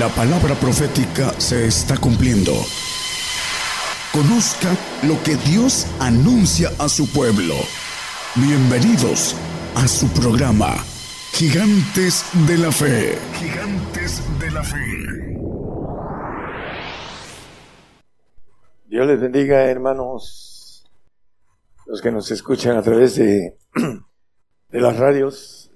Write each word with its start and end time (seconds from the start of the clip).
La 0.00 0.08
palabra 0.08 0.54
profética 0.54 1.38
se 1.38 1.66
está 1.66 1.94
cumpliendo. 1.98 2.52
Conozca 4.14 4.74
lo 5.06 5.22
que 5.22 5.36
Dios 5.36 5.86
anuncia 6.00 6.70
a 6.78 6.88
su 6.88 7.06
pueblo. 7.12 7.54
Bienvenidos 8.34 9.36
a 9.74 9.86
su 9.86 10.08
programa, 10.08 10.74
Gigantes 11.32 12.24
de 12.48 12.56
la 12.56 12.72
Fe. 12.72 13.18
Gigantes 13.34 14.22
de 14.38 14.50
la 14.50 14.62
Fe. 14.62 15.36
Dios 18.86 19.06
les 19.06 19.20
bendiga, 19.20 19.64
hermanos, 19.66 20.90
los 21.84 22.00
que 22.00 22.10
nos 22.10 22.30
escuchan 22.30 22.78
a 22.78 22.82
través 22.82 23.16
de, 23.16 23.58
de 24.70 24.80
las 24.80 24.96
radios, 24.96 25.70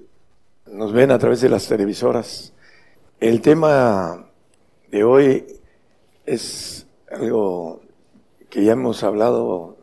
nos 0.65 0.95
ven 0.95 1.11
a 1.11 1.19
través 1.19 1.43
de 1.43 1.51
las 1.51 1.69
televisoras. 1.69 2.54
El 3.21 3.41
tema 3.41 4.29
de 4.91 5.05
hoy 5.05 5.47
es 6.27 6.87
algo 7.11 7.81
que 8.51 8.65
ya 8.65 8.73
hemos 8.73 9.03
hablado 9.05 9.77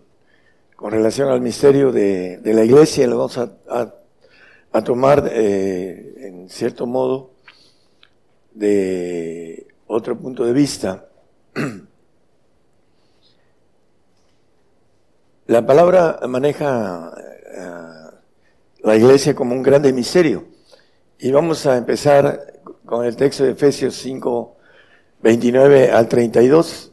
con 0.76 0.92
relación 0.92 1.30
al 1.30 1.42
misterio 1.42 1.92
de, 1.92 2.40
la 2.44 2.64
iglesia, 2.64 3.08
lo 3.08 3.18
vamos 3.18 3.38
a, 3.38 4.84
tomar 4.84 5.30
eh, 5.32 6.14
en 6.18 6.50
cierto 6.50 6.86
modo 6.86 7.32
de 8.54 9.68
otro 9.88 10.18
punto 10.18 10.46
de 10.46 10.54
vista. 10.54 11.08
La 15.48 15.66
palabra 15.66 16.20
maneja 16.28 17.12
eh, 17.18 18.18
la 18.84 18.96
iglesia 18.96 19.34
como 19.34 19.56
un 19.56 19.64
grande 19.64 19.92
misterio. 19.94 20.46
Y 21.20 21.32
vamos 21.32 21.66
a 21.66 21.78
empezar 21.78 22.51
con 22.92 23.06
el 23.06 23.16
texto 23.16 23.46
de 23.46 23.52
Efesios 23.52 23.96
5, 23.96 24.58
29 25.22 25.92
al 25.92 26.10
32, 26.10 26.92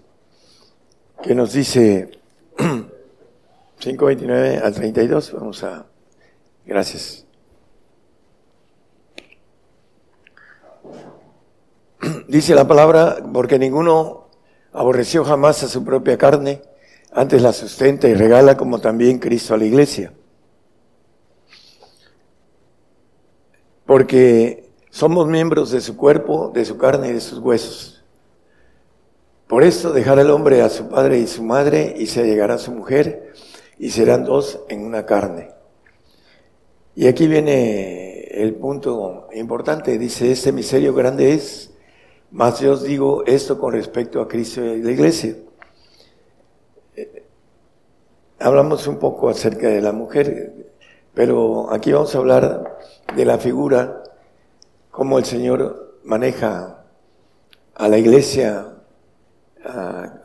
que 1.20 1.34
nos 1.34 1.52
dice 1.52 2.20
5, 3.80 4.04
29 4.06 4.58
al 4.58 4.72
32. 4.74 5.32
Vamos 5.32 5.64
a. 5.64 5.86
Gracias. 6.64 7.26
Dice 12.28 12.54
la 12.54 12.68
palabra, 12.68 13.16
porque 13.32 13.58
ninguno 13.58 14.28
aborreció 14.72 15.24
jamás 15.24 15.64
a 15.64 15.68
su 15.68 15.84
propia 15.84 16.16
carne, 16.16 16.62
antes 17.10 17.42
la 17.42 17.52
sustenta 17.52 18.08
y 18.08 18.14
regala 18.14 18.56
como 18.56 18.80
también 18.80 19.18
Cristo 19.18 19.54
a 19.54 19.58
la 19.58 19.64
iglesia. 19.64 20.12
Porque 23.84 24.67
somos 24.90 25.26
miembros 25.26 25.70
de 25.70 25.80
su 25.80 25.96
cuerpo, 25.96 26.50
de 26.54 26.64
su 26.64 26.76
carne 26.76 27.08
y 27.08 27.12
de 27.12 27.20
sus 27.20 27.38
huesos. 27.38 28.04
Por 29.46 29.62
esto 29.62 29.92
dejará 29.92 30.22
el 30.22 30.30
hombre 30.30 30.62
a 30.62 30.68
su 30.68 30.88
padre 30.88 31.18
y 31.18 31.26
su 31.26 31.42
madre 31.42 31.94
y 31.96 32.06
se 32.06 32.24
llegará 32.24 32.54
a 32.54 32.58
su 32.58 32.72
mujer 32.72 33.32
y 33.78 33.90
serán 33.90 34.24
dos 34.24 34.60
en 34.68 34.84
una 34.84 35.06
carne. 35.06 35.50
Y 36.94 37.06
aquí 37.06 37.26
viene 37.26 38.24
el 38.24 38.56
punto 38.56 39.28
importante. 39.32 39.98
Dice, 39.98 40.32
este 40.32 40.52
misterio 40.52 40.92
grande 40.92 41.32
es, 41.32 41.70
más 42.30 42.60
yo 42.60 42.72
os 42.72 42.82
digo 42.82 43.24
esto 43.24 43.58
con 43.58 43.72
respecto 43.72 44.20
a 44.20 44.28
Cristo 44.28 44.62
y 44.62 44.82
la 44.82 44.90
iglesia. 44.90 45.36
Eh, 46.96 47.24
hablamos 48.38 48.86
un 48.86 48.98
poco 48.98 49.28
acerca 49.28 49.68
de 49.68 49.80
la 49.80 49.92
mujer, 49.92 50.72
pero 51.14 51.72
aquí 51.72 51.92
vamos 51.92 52.14
a 52.14 52.18
hablar 52.18 52.78
de 53.16 53.24
la 53.24 53.38
figura 53.38 54.02
cómo 54.98 55.16
el 55.20 55.24
Señor 55.24 56.00
maneja 56.02 56.82
a 57.72 57.88
la 57.88 57.98
iglesia 57.98 58.66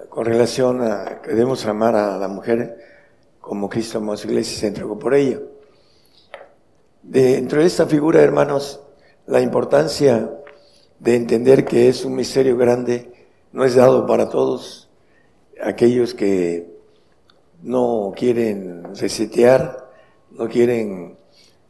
con 0.10 0.26
relación 0.26 0.82
a 0.82 1.22
que 1.22 1.30
debemos 1.30 1.64
amar 1.68 1.96
a 1.96 2.18
la 2.18 2.28
mujer 2.28 2.80
como 3.40 3.70
Cristo 3.70 4.00
amó 4.00 4.14
a 4.14 4.18
su 4.18 4.28
iglesia 4.28 4.58
y 4.58 4.60
se 4.62 4.68
entregó 4.70 4.98
por 4.98 5.14
ella. 5.14 5.42
Dentro 7.04 7.62
de 7.62 7.68
esta 7.68 7.86
figura, 7.86 8.24
hermanos, 8.24 8.82
la 9.28 9.42
importancia 9.42 10.32
de 10.98 11.16
entender 11.18 11.66
que 11.66 11.88
es 11.88 12.04
un 12.04 12.16
misterio 12.16 12.58
grande 12.58 13.28
no 13.52 13.66
es 13.66 13.76
dado 13.76 14.08
para 14.08 14.28
todos 14.28 14.90
aquellos 15.64 16.16
que 16.16 16.68
no 17.62 18.12
quieren 18.16 18.96
resetear, 18.96 19.88
no 20.32 20.50
quieren 20.50 21.16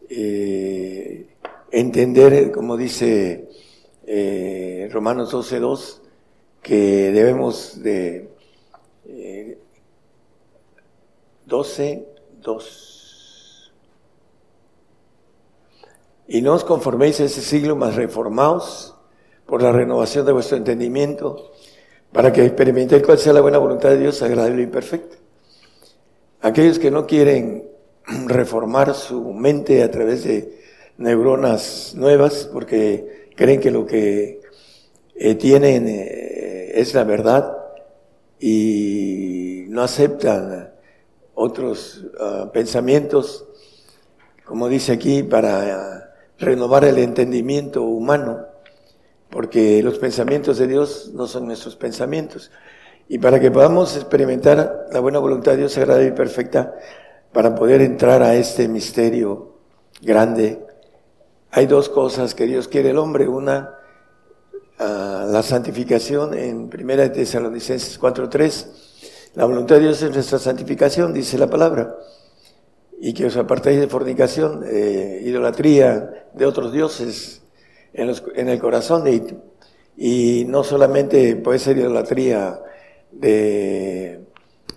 eh, 0.10 1.33
entender, 1.74 2.52
como 2.52 2.78
dice 2.78 3.50
eh, 4.06 4.88
Romanos 4.92 5.34
12.2, 5.34 6.02
que 6.62 7.12
debemos 7.12 7.82
de 7.82 8.30
eh, 9.08 9.58
12.2. 11.48 13.72
Y 16.28 16.42
no 16.42 16.54
os 16.54 16.64
conforméis 16.64 17.20
a 17.20 17.26
ese 17.26 17.42
siglo, 17.42 17.76
más 17.76 17.96
reformaos 17.96 18.96
por 19.48 19.64
la 19.64 19.72
renovación 19.72 20.28
de 20.28 20.32
vuestro 20.32 20.58
entendimiento, 20.58 21.52
para 22.12 22.32
que 22.32 22.46
experimentéis 22.46 23.04
cuál 23.04 23.18
sea 23.18 23.34
la 23.34 23.42
buena 23.42 23.58
voluntad 23.58 23.90
de 23.90 23.98
Dios, 23.98 24.22
agradable 24.22 24.62
y 24.62 24.68
perfecta. 24.68 25.18
Aquellos 26.42 26.78
que 26.78 26.92
no 26.92 27.08
quieren 27.08 27.68
reformar 28.28 28.94
su 28.94 29.34
mente 29.34 29.82
a 29.82 29.90
través 29.90 30.24
de 30.24 30.63
neuronas 30.98 31.94
nuevas 31.96 32.50
porque 32.52 33.30
creen 33.36 33.60
que 33.60 33.72
lo 33.72 33.86
que 33.86 34.42
eh, 35.16 35.36
tienen 35.36 35.88
eh, 35.88 36.72
es 36.76 36.94
la 36.94 37.04
verdad 37.04 37.58
y 38.40 39.66
no 39.70 39.82
aceptan 39.84 40.72
otros 41.36 42.06
ah, 42.20 42.50
pensamientos, 42.54 43.46
como 44.46 44.68
dice 44.68 44.92
aquí, 44.92 45.24
para 45.24 46.14
renovar 46.38 46.86
el 46.86 46.98
entendimiento 46.98 47.84
humano, 47.84 48.46
porque 49.30 49.82
los 49.82 49.98
pensamientos 49.98 50.58
de 50.58 50.68
Dios 50.68 51.12
no 51.14 51.28
son 51.28 51.48
nuestros 51.48 51.76
pensamientos. 51.76 52.52
Y 53.08 53.18
para 53.18 53.40
que 53.40 53.52
podamos 53.52 53.96
experimentar 53.96 54.88
la 54.92 55.00
buena 55.00 55.20
voluntad 55.20 55.54
de 55.54 55.60
Dios 55.60 55.74
sagrada 55.74 56.04
y 56.04 56.12
perfecta, 56.12 56.76
para 57.32 57.56
poder 57.56 57.82
entrar 57.82 58.22
a 58.22 58.36
este 58.36 58.68
misterio 58.68 59.54
grande, 60.02 60.60
hay 61.56 61.68
dos 61.68 61.88
cosas 61.88 62.34
que 62.34 62.48
Dios 62.48 62.68
quiere 62.68 62.90
el 62.90 62.98
hombre. 62.98 63.28
Una, 63.28 63.78
ah, 64.80 65.28
la 65.30 65.44
santificación 65.44 66.34
en 66.34 66.68
Primera 66.68 67.04
de 67.04 67.12
Tesalonicenses 67.12 68.00
4.3. 68.02 69.32
La 69.36 69.46
voluntad 69.46 69.76
de 69.76 69.82
Dios 69.82 70.02
es 70.02 70.12
nuestra 70.12 70.40
santificación, 70.40 71.14
dice 71.14 71.38
la 71.38 71.48
palabra. 71.48 71.96
Y 73.00 73.14
que 73.14 73.28
os 73.28 73.38
apartéis 73.38 73.80
de 73.80 73.88
fornicación, 73.88 74.66
idolatría 75.22 76.28
de 76.34 76.46
otros 76.46 76.74
dioses 76.74 77.44
en, 77.94 78.50
el 78.50 78.60
corazón. 78.60 79.04
Y, 79.08 80.42
y, 80.42 80.46
no 80.46 80.64
solamente 80.64 81.36
puede 81.36 81.60
ser 81.60 81.78
idolatría 81.78 82.60
de 83.12 84.26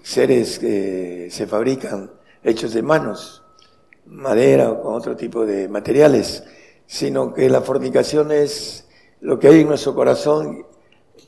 seres 0.03 0.59
que 0.59 1.29
se 1.31 1.47
fabrican 1.47 2.11
hechos 2.43 2.75
de 2.75 2.83
manos, 2.83 3.45
madera 4.05 4.71
o 4.71 4.83
con 4.83 4.95
otro 4.95 5.17
tipo 5.17 5.47
de 5.47 5.69
materiales, 5.69 6.45
sino 6.87 7.33
que 7.35 7.49
la 7.49 7.61
fornicación 7.61 8.33
es 8.33 8.87
lo 9.21 9.39
que 9.39 9.49
hay 9.49 9.61
en 9.61 9.69
nuestro 9.69 9.95
corazón 9.95 10.67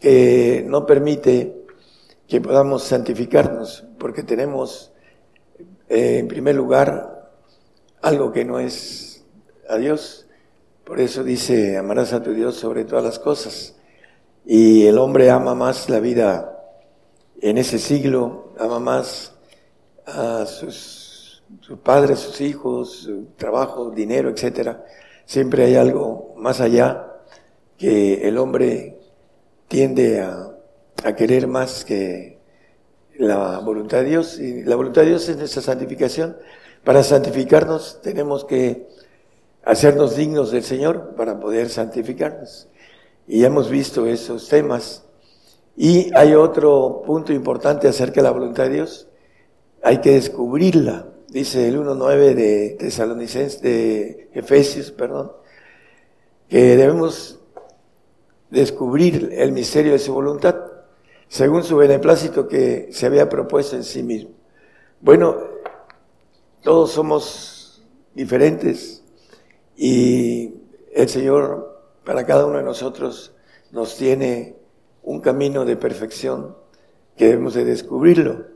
que 0.00 0.64
no 0.66 0.86
permite 0.86 1.64
que 2.26 2.40
podamos 2.40 2.84
santificarnos, 2.84 3.84
porque 3.98 4.22
tenemos 4.22 4.92
eh, 5.88 6.18
en 6.18 6.28
primer 6.28 6.54
lugar 6.54 7.30
algo 8.02 8.32
que 8.32 8.44
no 8.44 8.58
es 8.58 9.24
a 9.68 9.76
Dios. 9.76 10.26
Por 10.84 11.00
eso 11.00 11.24
dice, 11.24 11.76
amarás 11.76 12.12
a 12.12 12.22
tu 12.22 12.32
Dios 12.32 12.54
sobre 12.54 12.84
todas 12.84 13.04
las 13.04 13.18
cosas. 13.18 13.76
Y 14.44 14.86
el 14.86 14.98
hombre 14.98 15.30
ama 15.30 15.54
más 15.54 15.88
la 15.90 16.00
vida 16.00 16.54
en 17.40 17.58
ese 17.58 17.78
siglo, 17.78 18.54
ama 18.58 18.78
más 18.78 19.34
a 20.06 20.46
sus, 20.46 21.42
sus 21.60 21.78
padres, 21.80 22.18
sus 22.18 22.40
hijos, 22.40 22.92
su 22.92 23.26
trabajo, 23.36 23.90
dinero, 23.90 24.30
etcétera, 24.30 24.84
Siempre 25.28 25.66
hay 25.66 25.76
algo 25.76 26.32
más 26.38 26.62
allá 26.62 27.06
que 27.76 28.26
el 28.26 28.38
hombre 28.38 28.98
tiende 29.68 30.22
a, 30.22 30.54
querer 31.16 31.46
más 31.46 31.84
que 31.84 32.38
la 33.18 33.58
voluntad 33.58 33.98
de 33.98 34.04
Dios. 34.04 34.38
Y 34.38 34.62
la 34.62 34.74
voluntad 34.74 35.02
de 35.02 35.08
Dios 35.08 35.28
es 35.28 35.36
nuestra 35.36 35.60
santificación. 35.60 36.38
Para 36.82 37.02
santificarnos 37.02 38.00
tenemos 38.00 38.46
que 38.46 38.88
hacernos 39.64 40.16
dignos 40.16 40.50
del 40.50 40.62
Señor 40.62 41.14
para 41.14 41.38
poder 41.38 41.68
santificarnos. 41.68 42.70
Y 43.26 43.44
hemos 43.44 43.68
visto 43.68 44.06
esos 44.06 44.48
temas. 44.48 45.04
Y 45.76 46.10
hay 46.16 46.36
otro 46.36 47.02
punto 47.04 47.34
importante 47.34 47.86
acerca 47.86 48.22
de 48.22 48.28
la 48.28 48.30
voluntad 48.30 48.62
de 48.64 48.70
Dios. 48.70 49.08
Hay 49.82 49.98
que 49.98 50.12
descubrirla 50.12 51.04
dice 51.28 51.68
el 51.68 51.78
1.9 51.78 52.34
de 52.34 52.76
Tesalonicenses, 52.78 53.60
de 53.60 54.30
Efesios, 54.32 54.90
perdón, 54.90 55.32
que 56.48 56.76
debemos 56.76 57.40
descubrir 58.50 59.30
el 59.32 59.52
misterio 59.52 59.92
de 59.92 59.98
su 59.98 60.14
voluntad, 60.14 60.56
según 61.28 61.62
su 61.62 61.76
beneplácito 61.76 62.48
que 62.48 62.88
se 62.92 63.06
había 63.06 63.28
propuesto 63.28 63.76
en 63.76 63.84
sí 63.84 64.02
mismo. 64.02 64.30
Bueno, 65.00 65.36
todos 66.62 66.90
somos 66.90 67.86
diferentes 68.14 69.04
y 69.76 70.54
el 70.92 71.08
Señor 71.08 71.82
para 72.04 72.24
cada 72.24 72.46
uno 72.46 72.58
de 72.58 72.64
nosotros 72.64 73.32
nos 73.70 73.96
tiene 73.96 74.56
un 75.02 75.20
camino 75.20 75.64
de 75.64 75.76
perfección 75.76 76.56
que 77.16 77.26
debemos 77.26 77.54
de 77.54 77.64
descubrirlo. 77.64 78.46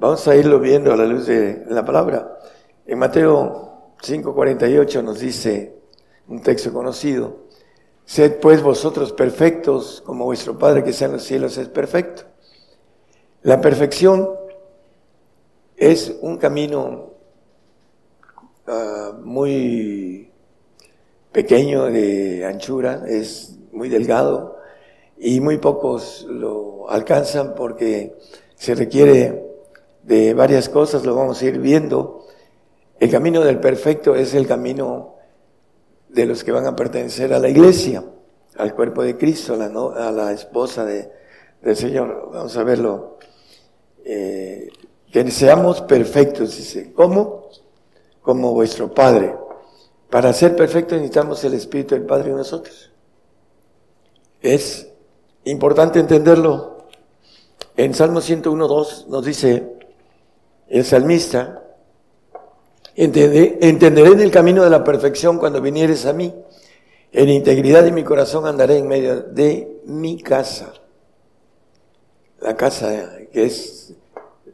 Vamos 0.00 0.26
a 0.28 0.34
irlo 0.34 0.58
viendo 0.58 0.94
a 0.94 0.96
la 0.96 1.04
luz 1.04 1.26
de 1.26 1.62
la 1.68 1.84
palabra. 1.84 2.38
En 2.86 2.98
Mateo 2.98 3.92
5:48 4.00 5.02
nos 5.02 5.20
dice 5.20 5.74
un 6.26 6.40
texto 6.40 6.72
conocido, 6.72 7.48
Sed 8.06 8.40
pues 8.40 8.62
vosotros 8.62 9.12
perfectos 9.12 10.02
como 10.06 10.24
vuestro 10.24 10.58
Padre 10.58 10.82
que 10.82 10.88
está 10.88 11.04
en 11.04 11.12
los 11.12 11.22
cielos 11.22 11.58
es 11.58 11.68
perfecto. 11.68 12.22
La 13.42 13.60
perfección 13.60 14.30
es 15.76 16.16
un 16.22 16.38
camino 16.38 17.10
uh, 18.68 19.20
muy 19.22 20.30
pequeño 21.30 21.84
de 21.84 22.46
anchura, 22.46 23.04
es 23.06 23.58
muy 23.70 23.90
delgado 23.90 24.56
y 25.18 25.40
muy 25.40 25.58
pocos 25.58 26.26
lo 26.26 26.88
alcanzan 26.88 27.54
porque 27.54 28.16
se 28.54 28.74
requiere 28.74 29.49
de 30.10 30.34
varias 30.34 30.68
cosas, 30.68 31.06
lo 31.06 31.14
vamos 31.14 31.40
a 31.40 31.44
ir 31.44 31.60
viendo. 31.60 32.26
El 32.98 33.12
camino 33.12 33.42
del 33.42 33.60
perfecto 33.60 34.16
es 34.16 34.34
el 34.34 34.44
camino 34.44 35.14
de 36.08 36.26
los 36.26 36.42
que 36.42 36.50
van 36.50 36.66
a 36.66 36.74
pertenecer 36.74 37.32
a 37.32 37.38
la 37.38 37.48
iglesia, 37.48 38.04
al 38.56 38.74
cuerpo 38.74 39.04
de 39.04 39.16
Cristo, 39.16 39.54
a 39.54 40.10
la, 40.10 40.32
esposa 40.32 40.84
de, 40.84 41.12
del 41.62 41.76
Señor. 41.76 42.28
Vamos 42.32 42.56
a 42.56 42.64
verlo. 42.64 43.18
Eh, 44.04 44.70
que 45.12 45.30
seamos 45.30 45.80
perfectos, 45.82 46.56
dice. 46.56 46.92
¿Cómo? 46.92 47.48
Como 48.20 48.52
vuestro 48.52 48.92
Padre. 48.92 49.36
Para 50.10 50.32
ser 50.32 50.56
perfectos 50.56 50.98
necesitamos 50.98 51.44
el 51.44 51.54
Espíritu 51.54 51.94
del 51.94 52.04
Padre 52.04 52.30
en 52.30 52.36
nosotros. 52.36 52.90
Es 54.42 54.88
importante 55.44 56.00
entenderlo. 56.00 56.78
En 57.76 57.94
Salmo 57.94 58.18
101.2 58.18 59.06
nos 59.06 59.24
dice 59.24 59.79
el 60.70 60.84
salmista, 60.84 61.64
entenderé 62.94 63.58
en 64.12 64.20
el 64.20 64.30
camino 64.30 64.62
de 64.62 64.70
la 64.70 64.84
perfección 64.84 65.38
cuando 65.38 65.60
vinieres 65.60 66.06
a 66.06 66.12
mí. 66.12 66.32
En 67.12 67.28
integridad 67.28 67.82
de 67.82 67.90
mi 67.90 68.04
corazón 68.04 68.46
andaré 68.46 68.78
en 68.78 68.86
medio 68.86 69.20
de 69.20 69.80
mi 69.84 70.22
casa. 70.22 70.72
La 72.40 72.56
casa 72.56 73.18
que 73.32 73.44
es, 73.44 73.94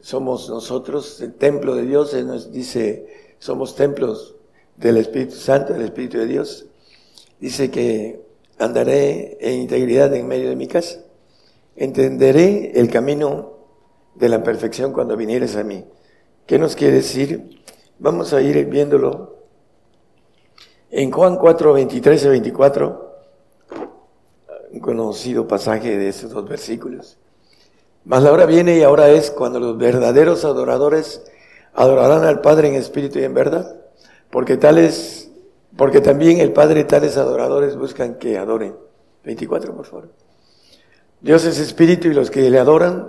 somos 0.00 0.48
nosotros, 0.48 1.20
el 1.20 1.34
templo 1.34 1.74
de 1.74 1.82
Dios, 1.82 2.14
nos 2.24 2.50
dice, 2.50 3.06
somos 3.38 3.76
templos 3.76 4.36
del 4.76 4.96
Espíritu 4.96 5.34
Santo, 5.34 5.74
del 5.74 5.82
Espíritu 5.82 6.18
de 6.18 6.26
Dios, 6.26 6.66
dice 7.38 7.70
que 7.70 8.24
andaré 8.58 9.36
en 9.40 9.60
integridad 9.60 10.14
en 10.14 10.26
medio 10.26 10.48
de 10.48 10.56
mi 10.56 10.66
casa. 10.66 11.00
Entenderé 11.76 12.72
el 12.80 12.90
camino 12.90 13.52
de 14.14 14.30
la 14.30 14.42
perfección 14.42 14.94
cuando 14.94 15.14
vinieres 15.14 15.56
a 15.56 15.62
mí. 15.62 15.84
¿Qué 16.46 16.58
nos 16.58 16.76
quiere 16.76 16.94
decir? 16.96 17.60
Vamos 17.98 18.32
a 18.32 18.40
ir 18.40 18.64
viéndolo. 18.66 19.36
En 20.90 21.10
Juan 21.10 21.36
4, 21.36 21.72
23 21.72 22.24
y 22.24 22.28
24, 22.28 23.16
un 24.72 24.80
conocido 24.80 25.48
pasaje 25.48 25.96
de 25.96 26.08
esos 26.08 26.30
dos 26.30 26.48
versículos. 26.48 27.18
Mas 28.04 28.22
la 28.22 28.32
hora 28.32 28.46
viene 28.46 28.78
y 28.78 28.82
ahora 28.82 29.08
es 29.08 29.30
cuando 29.30 29.58
los 29.58 29.76
verdaderos 29.76 30.44
adoradores 30.44 31.24
adorarán 31.74 32.24
al 32.24 32.40
Padre 32.40 32.68
en 32.68 32.74
espíritu 32.74 33.18
y 33.18 33.24
en 33.24 33.34
verdad 33.34 33.76
porque 34.30 34.56
tales, 34.56 35.30
porque 35.76 36.00
también 36.00 36.40
el 36.40 36.52
Padre 36.52 36.84
tales 36.84 37.16
adoradores 37.16 37.76
buscan 37.76 38.16
que 38.16 38.38
adoren. 38.38 38.76
24, 39.24 39.74
por 39.74 39.86
favor. 39.86 40.08
Dios 41.20 41.44
es 41.44 41.58
espíritu 41.58 42.08
y 42.08 42.14
los 42.14 42.30
que 42.30 42.48
le 42.50 42.58
adoran 42.58 43.08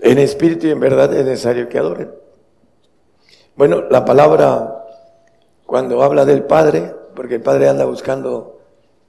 en 0.00 0.18
espíritu 0.18 0.66
y 0.66 0.70
en 0.70 0.80
verdad 0.80 1.12
es 1.14 1.24
necesario 1.24 1.68
que 1.68 1.78
adoren. 1.78 2.21
Bueno, 3.54 3.82
la 3.90 4.04
palabra 4.04 4.86
cuando 5.66 6.02
habla 6.02 6.24
del 6.24 6.44
Padre, 6.44 6.94
porque 7.14 7.34
el 7.34 7.42
Padre 7.42 7.68
anda 7.68 7.84
buscando 7.84 8.60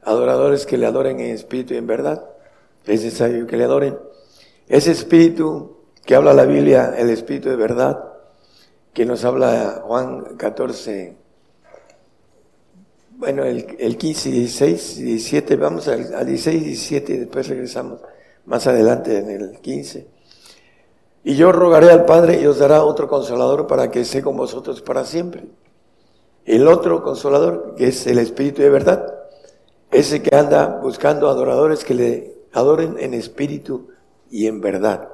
adoradores 0.01 0.66
que 0.66 0.78
le 0.78 0.86
adoren 0.86 1.19
en 1.22 1.31
espíritu 1.31 1.74
y 1.74 1.78
en 1.78 1.88
verdad, 1.88 2.25
es 2.86 3.04
necesario 3.04 3.48
que 3.48 3.56
le 3.56 3.63
adoren. 3.63 3.98
Ese 4.68 4.92
espíritu 4.92 5.78
que 6.06 6.16
habla 6.16 6.34
la 6.34 6.44
Biblia, 6.44 6.94
el 6.98 7.10
espíritu 7.10 7.50
de 7.50 7.56
verdad, 7.56 8.04
que 8.94 9.06
nos 9.06 9.24
habla 9.24 9.81
Juan 9.86 10.36
14, 10.36 11.16
bueno, 13.12 13.45
el, 13.45 13.78
el 13.80 13.98
15, 13.98 14.30
16, 14.30 14.98
17, 14.98 15.56
vamos 15.56 15.88
al, 15.88 16.13
al 16.13 16.25
16 16.25 16.62
y 16.62 16.66
17 16.66 17.13
y 17.13 17.18
después 17.18 17.48
regresamos 17.48 18.01
más 18.45 18.68
adelante 18.68 19.18
en 19.19 19.30
el 19.30 19.60
15. 19.62 20.12
Y 21.23 21.35
yo 21.35 21.51
rogaré 21.51 21.89
al 21.89 22.05
Padre 22.05 22.41
y 22.41 22.45
os 22.45 22.59
dará 22.59 22.83
otro 22.83 23.07
consolador 23.07 23.67
para 23.67 23.89
que 23.89 24.01
esté 24.01 24.21
con 24.21 24.35
vosotros 24.35 24.81
para 24.81 25.05
siempre. 25.05 25.45
El 26.45 26.67
otro 26.67 27.01
consolador, 27.01 27.75
que 27.77 27.87
es 27.87 28.05
el 28.07 28.19
Espíritu 28.19 28.61
de 28.61 28.69
verdad, 28.69 29.13
ese 29.89 30.21
que 30.21 30.35
anda 30.35 30.79
buscando 30.81 31.29
adoradores 31.29 31.85
que 31.85 31.93
le 31.93 32.33
adoren 32.51 32.97
en 32.99 33.13
espíritu 33.13 33.89
y 34.29 34.47
en 34.47 34.59
verdad. 34.59 35.09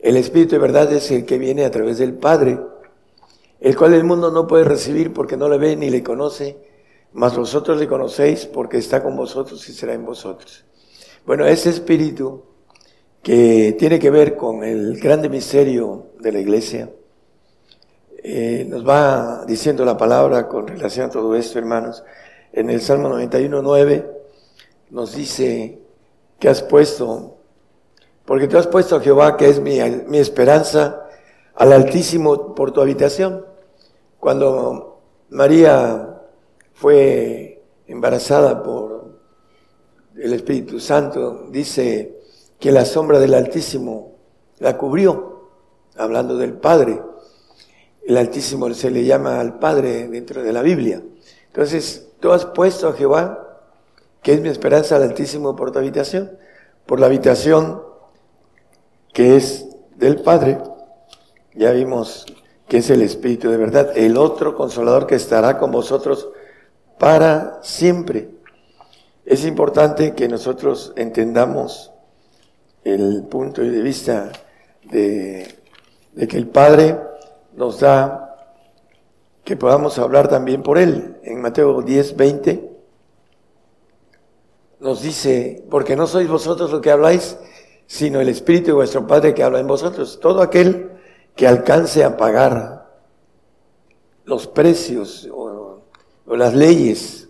El 0.00 0.16
Espíritu 0.16 0.56
de 0.56 0.58
verdad 0.58 0.92
es 0.92 1.10
el 1.10 1.24
que 1.24 1.38
viene 1.38 1.64
a 1.64 1.70
través 1.70 1.98
del 1.98 2.14
Padre, 2.14 2.58
el 3.60 3.76
cual 3.76 3.94
el 3.94 4.04
mundo 4.04 4.30
no 4.30 4.46
puede 4.46 4.64
recibir 4.64 5.12
porque 5.12 5.36
no 5.36 5.48
le 5.48 5.58
ve 5.58 5.76
ni 5.76 5.90
le 5.90 6.02
conoce, 6.02 6.58
mas 7.12 7.36
vosotros 7.36 7.78
le 7.78 7.86
conocéis 7.86 8.46
porque 8.46 8.78
está 8.78 9.02
con 9.02 9.16
vosotros 9.16 9.68
y 9.68 9.72
será 9.72 9.94
en 9.94 10.04
vosotros. 10.04 10.64
Bueno, 11.24 11.46
ese 11.46 11.70
espíritu 11.70 12.42
que 13.22 13.76
tiene 13.78 13.98
que 13.98 14.10
ver 14.10 14.36
con 14.36 14.64
el 14.64 14.98
grande 14.98 15.28
misterio 15.28 16.06
de 16.18 16.32
la 16.32 16.40
iglesia, 16.40 16.90
eh, 18.24 18.66
nos 18.68 18.86
va 18.86 19.44
diciendo 19.46 19.84
la 19.84 19.96
palabra 19.96 20.48
con 20.48 20.66
relación 20.66 21.06
a 21.06 21.10
todo 21.10 21.34
esto, 21.36 21.58
hermanos. 21.58 22.02
En 22.52 22.68
el 22.68 22.80
Salmo 22.80 23.08
91, 23.08 23.62
9 23.62 24.10
nos 24.90 25.14
dice 25.14 25.78
que 26.38 26.48
has 26.48 26.62
puesto, 26.62 27.38
porque 28.24 28.48
tú 28.48 28.58
has 28.58 28.66
puesto 28.66 28.96
a 28.96 29.00
Jehová, 29.00 29.36
que 29.36 29.48
es 29.48 29.60
mi, 29.60 29.78
mi 30.08 30.18
esperanza, 30.18 31.08
al 31.54 31.72
Altísimo 31.72 32.54
por 32.54 32.72
tu 32.72 32.80
habitación. 32.80 33.46
Cuando 34.18 35.00
María 35.30 36.20
fue 36.74 37.62
embarazada 37.86 38.62
por 38.62 39.18
el 40.16 40.32
Espíritu 40.32 40.80
Santo, 40.80 41.46
dice 41.50 42.21
que 42.62 42.70
la 42.70 42.84
sombra 42.84 43.18
del 43.18 43.34
Altísimo 43.34 44.12
la 44.60 44.78
cubrió, 44.78 45.48
hablando 45.96 46.36
del 46.36 46.52
Padre. 46.52 47.02
El 48.06 48.16
Altísimo 48.16 48.72
se 48.72 48.88
le 48.92 49.04
llama 49.04 49.40
al 49.40 49.58
Padre 49.58 50.06
dentro 50.06 50.44
de 50.44 50.52
la 50.52 50.62
Biblia. 50.62 51.02
Entonces, 51.48 52.10
tú 52.20 52.30
has 52.30 52.46
puesto 52.46 52.86
a 52.86 52.92
Jehová, 52.92 53.58
que 54.22 54.34
es 54.34 54.40
mi 54.40 54.48
esperanza 54.48 54.94
al 54.94 55.02
Altísimo 55.02 55.56
por 55.56 55.72
tu 55.72 55.80
habitación, 55.80 56.38
por 56.86 57.00
la 57.00 57.06
habitación 57.06 57.82
que 59.12 59.34
es 59.34 59.66
del 59.96 60.22
Padre. 60.22 60.58
Ya 61.54 61.72
vimos 61.72 62.26
que 62.68 62.76
es 62.76 62.90
el 62.90 63.02
Espíritu 63.02 63.50
de 63.50 63.56
verdad, 63.56 63.90
el 63.96 64.16
otro 64.16 64.54
consolador 64.54 65.08
que 65.08 65.16
estará 65.16 65.58
con 65.58 65.72
vosotros 65.72 66.28
para 66.96 67.58
siempre. 67.64 68.30
Es 69.24 69.44
importante 69.44 70.14
que 70.14 70.28
nosotros 70.28 70.92
entendamos 70.94 71.91
el 72.84 73.24
punto 73.24 73.62
de 73.62 73.80
vista 73.80 74.32
de, 74.84 75.46
que 76.28 76.36
el 76.36 76.48
Padre 76.48 76.98
nos 77.54 77.80
da 77.80 78.36
que 79.44 79.56
podamos 79.56 79.98
hablar 79.98 80.28
también 80.28 80.62
por 80.62 80.78
Él. 80.78 81.16
En 81.22 81.40
Mateo 81.40 81.82
10, 81.82 82.16
20 82.16 82.72
nos 84.80 85.02
dice, 85.02 85.64
porque 85.70 85.94
no 85.94 86.06
sois 86.06 86.28
vosotros 86.28 86.70
los 86.70 86.80
que 86.80 86.90
habláis, 86.90 87.36
sino 87.86 88.20
el 88.20 88.28
Espíritu 88.28 88.66
de 88.66 88.72
vuestro 88.72 89.06
Padre 89.06 89.34
que 89.34 89.42
habla 89.42 89.60
en 89.60 89.66
vosotros. 89.66 90.18
Todo 90.20 90.42
aquel 90.42 90.90
que 91.36 91.46
alcance 91.46 92.04
a 92.04 92.16
pagar 92.16 92.90
los 94.24 94.46
precios 94.46 95.28
o 95.32 95.82
las 96.26 96.54
leyes 96.54 97.28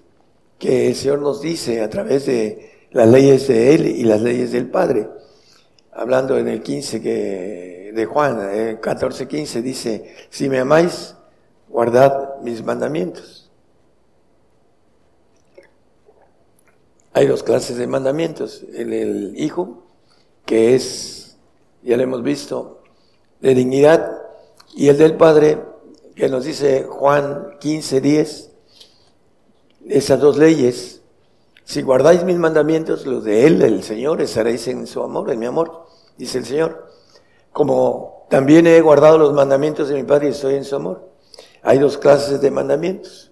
que 0.59 0.89
el 0.89 0.95
Señor 0.95 1.19
nos 1.19 1.43
dice 1.43 1.83
a 1.83 1.91
través 1.91 2.27
de 2.27 2.87
las 2.93 3.09
leyes 3.09 3.49
de 3.49 3.75
Él 3.75 3.87
y 3.87 4.05
las 4.05 4.21
leyes 4.23 4.53
del 4.53 4.71
Padre. 4.71 5.09
Hablando 5.93 6.39
en 6.39 6.49
el 6.49 6.63
15 6.63 7.03
que, 7.03 7.93
de 7.95 8.07
Juan, 8.07 8.41
el 8.51 8.81
14, 8.81 9.29
15, 9.29 9.63
dice, 9.63 10.15
si 10.31 10.49
me 10.49 10.59
amáis, 10.59 11.15
guardad 11.69 12.41
mis 12.43 12.65
mandamientos. 12.65 13.43
hay 17.13 17.27
dos 17.27 17.43
clases 17.43 17.77
de 17.77 17.87
mandamientos. 17.87 18.65
El, 18.75 18.93
el 18.93 19.35
Hijo, 19.37 19.85
que 20.45 20.75
es, 20.75 21.37
ya 21.83 21.97
lo 21.97 22.03
hemos 22.03 22.23
visto, 22.23 22.83
de 23.41 23.55
dignidad, 23.55 24.19
y 24.75 24.89
el 24.89 24.99
del 24.99 25.17
Padre, 25.17 25.63
que 26.15 26.29
nos 26.29 26.45
dice 26.45 26.85
Juan 26.85 27.59
15, 27.61 28.01
10, 28.01 28.51
esas 29.89 30.21
dos 30.21 30.37
leyes, 30.37 31.03
si 31.65 31.83
guardáis 31.83 32.25
mis 32.25 32.37
mandamientos, 32.37 33.07
los 33.07 33.25
de 33.25 33.47
Él, 33.47 33.63
el 33.63 33.83
Señor, 33.83 34.21
estaréis 34.21 34.67
en 34.69 34.87
su 34.87 35.03
amor, 35.03 35.31
en 35.31 35.39
mi 35.39 35.47
amor, 35.47 35.82
dice 36.17 36.39
el 36.39 36.45
Señor. 36.45 36.89
Como 37.53 38.27
también 38.31 38.67
he 38.67 38.81
guardado 38.81 39.19
los 39.19 39.33
mandamientos 39.33 39.89
de 39.89 39.95
mi 39.95 40.05
Padre 40.05 40.29
y 40.29 40.31
estoy 40.31 40.55
en 40.55 40.65
su 40.65 40.77
amor. 40.77 41.09
Hay 41.63 41.79
dos 41.79 41.99
clases 41.99 42.41
de 42.41 42.51
mandamientos. 42.51 43.31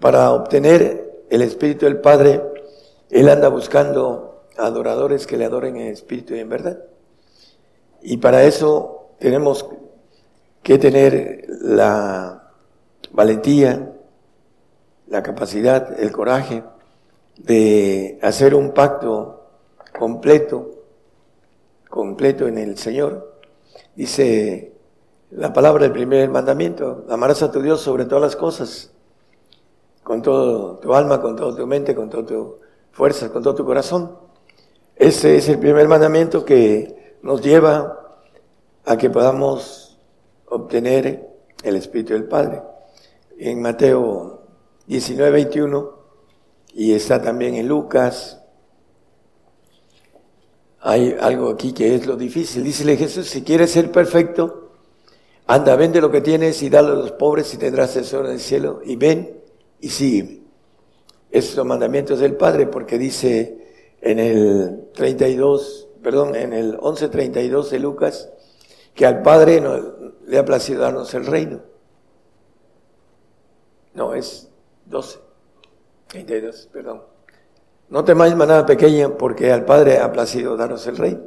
Para 0.00 0.32
obtener 0.32 1.24
el 1.28 1.42
Espíritu 1.42 1.86
del 1.86 2.00
Padre, 2.00 2.42
Él 3.10 3.28
anda 3.28 3.48
buscando 3.48 4.28
adoradores 4.58 5.26
que 5.26 5.36
le 5.36 5.44
adoren 5.44 5.76
en 5.76 5.92
espíritu 5.92 6.34
y 6.34 6.40
en 6.40 6.48
verdad. 6.48 6.78
Y 8.02 8.18
para 8.18 8.44
eso 8.44 9.10
tenemos 9.18 9.66
que 10.62 10.78
tener 10.78 11.44
la 11.60 12.52
valentía, 13.12 13.92
la 15.06 15.22
capacidad, 15.22 15.98
el 15.98 16.12
coraje 16.12 16.64
de 17.36 18.18
hacer 18.20 18.54
un 18.54 18.72
pacto 18.72 19.46
completo, 19.98 20.70
completo 21.88 22.46
en 22.46 22.58
el 22.58 22.78
Señor. 22.78 23.40
Dice 23.94 24.72
la 25.30 25.52
palabra 25.52 25.84
del 25.84 25.92
primer 25.92 26.30
mandamiento, 26.30 27.04
amarás 27.08 27.42
a 27.42 27.50
tu 27.50 27.60
Dios 27.60 27.80
sobre 27.80 28.04
todas 28.06 28.22
las 28.22 28.36
cosas, 28.36 28.92
con 30.02 30.22
todo 30.22 30.78
tu 30.78 30.94
alma, 30.94 31.20
con 31.20 31.36
toda 31.36 31.56
tu 31.56 31.66
mente, 31.66 31.94
con 31.94 32.08
toda 32.08 32.24
tu 32.24 32.56
fuerza, 32.92 33.30
con 33.30 33.42
todo 33.42 33.54
tu 33.54 33.64
corazón. 33.64 34.16
Ese 34.96 35.36
es 35.36 35.48
el 35.48 35.58
primer 35.58 35.86
mandamiento 35.86 36.44
que 36.44 37.16
nos 37.22 37.42
lleva 37.42 38.16
a 38.84 38.96
que 38.96 39.10
podamos 39.10 39.98
obtener 40.46 41.28
el 41.62 41.76
Espíritu 41.76 42.14
del 42.14 42.24
Padre. 42.24 42.62
En 43.38 43.60
Mateo 43.60 44.42
19, 44.86 45.30
21, 45.30 45.98
y 46.72 46.94
está 46.94 47.20
también 47.20 47.54
en 47.54 47.68
Lucas, 47.68 48.37
hay 50.80 51.16
algo 51.20 51.50
aquí 51.50 51.72
que 51.72 51.94
es 51.94 52.06
lo 52.06 52.16
difícil. 52.16 52.64
Dice 52.64 52.96
Jesús, 52.96 53.28
si 53.28 53.42
quieres 53.42 53.70
ser 53.70 53.90
perfecto, 53.90 54.72
anda, 55.46 55.76
vende 55.76 56.00
lo 56.00 56.10
que 56.10 56.20
tienes 56.20 56.62
y 56.62 56.70
dalo 56.70 56.92
a 56.92 56.96
los 56.96 57.12
pobres 57.12 57.52
y 57.54 57.58
tendrás 57.58 57.94
tesoro 57.94 58.26
en 58.28 58.34
el 58.34 58.40
cielo. 58.40 58.80
Y 58.84 58.96
ven 58.96 59.40
y 59.80 59.88
sigue. 59.88 60.42
Esos 61.30 61.54
son 61.54 61.68
mandamientos 61.68 62.20
del 62.20 62.36
Padre 62.36 62.66
porque 62.66 62.98
dice 62.98 63.96
en 64.00 64.18
el 64.18 64.90
32, 64.94 65.88
perdón, 66.02 66.36
en 66.36 66.52
el 66.52 66.78
11.32 66.78 67.70
de 67.70 67.78
Lucas, 67.78 68.30
que 68.94 69.04
al 69.04 69.22
Padre 69.22 69.60
no, 69.60 69.76
le 70.26 70.38
ha 70.38 70.44
placido 70.44 70.82
darnos 70.82 71.12
el 71.14 71.26
reino. 71.26 71.60
No, 73.94 74.14
es 74.14 74.48
12, 74.86 75.18
32, 76.08 76.68
perdón. 76.72 77.02
No 77.90 78.04
temáis 78.04 78.36
manada 78.36 78.66
pequeña, 78.66 79.16
porque 79.16 79.50
al 79.50 79.64
Padre 79.64 79.98
ha 79.98 80.12
placido 80.12 80.56
daros 80.56 80.86
el 80.86 80.96
rey. 80.96 81.18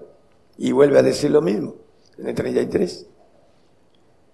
Y 0.58 0.72
vuelve 0.72 1.00
a 1.00 1.04
decir 1.04 1.32
lo 1.32 1.42
mismo, 1.42 1.76
en 2.18 2.28
el 2.28 2.36
33. 2.36 3.08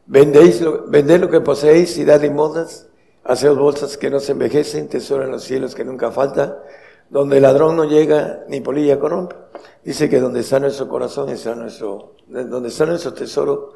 Vendéis 0.08 0.62
lo, 0.62 0.88
vended 0.88 1.22
lo 1.22 1.30
que 1.30 1.40
poseéis 1.40 1.98
y 1.98 2.06
dad 2.06 2.22
limosnas, 2.22 2.88
haceos 3.24 3.58
bolsas 3.58 3.98
que 3.98 4.10
no 4.10 4.20
se 4.20 4.34
envejecen, 4.34 4.90
tesoro 4.90 5.24
en 5.24 5.32
los 5.32 5.44
cielos 5.44 5.74
que 5.74 5.86
nunca 5.86 6.12
falta, 6.12 6.64
donde 7.10 7.38
el 7.38 7.44
ladrón 7.44 7.78
no 7.78 7.86
llega 7.86 8.44
ni 8.50 8.60
polilla 8.60 9.00
corrompe. 9.00 9.36
Dice 9.84 10.10
que 10.10 10.20
donde 10.20 10.42
está 10.42 10.60
nuestro 10.60 10.90
corazón 10.90 11.30
está 11.30 11.56
nuestro, 11.56 12.16
donde 12.28 12.68
está 12.68 12.86
nuestro 12.86 13.14
tesoro 13.14 13.74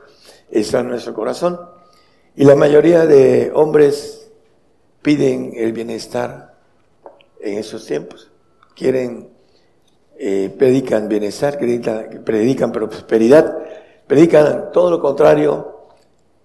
está 0.50 0.84
nuestro 0.84 1.14
corazón. 1.14 1.60
Y 2.36 2.44
la 2.44 2.56
mayoría 2.56 3.06
de 3.06 3.52
hombres 3.54 4.30
piden 5.02 5.54
el 5.56 5.72
bienestar 5.72 6.58
en 7.40 7.58
esos 7.58 7.86
tiempos 7.86 8.31
quieren, 8.82 9.30
eh, 10.18 10.52
predican 10.58 11.08
bienestar, 11.08 11.60
predican, 11.60 12.72
prosperidad, 12.72 13.60
predican 14.08 14.72
todo 14.72 14.90
lo 14.90 15.00
contrario 15.00 15.82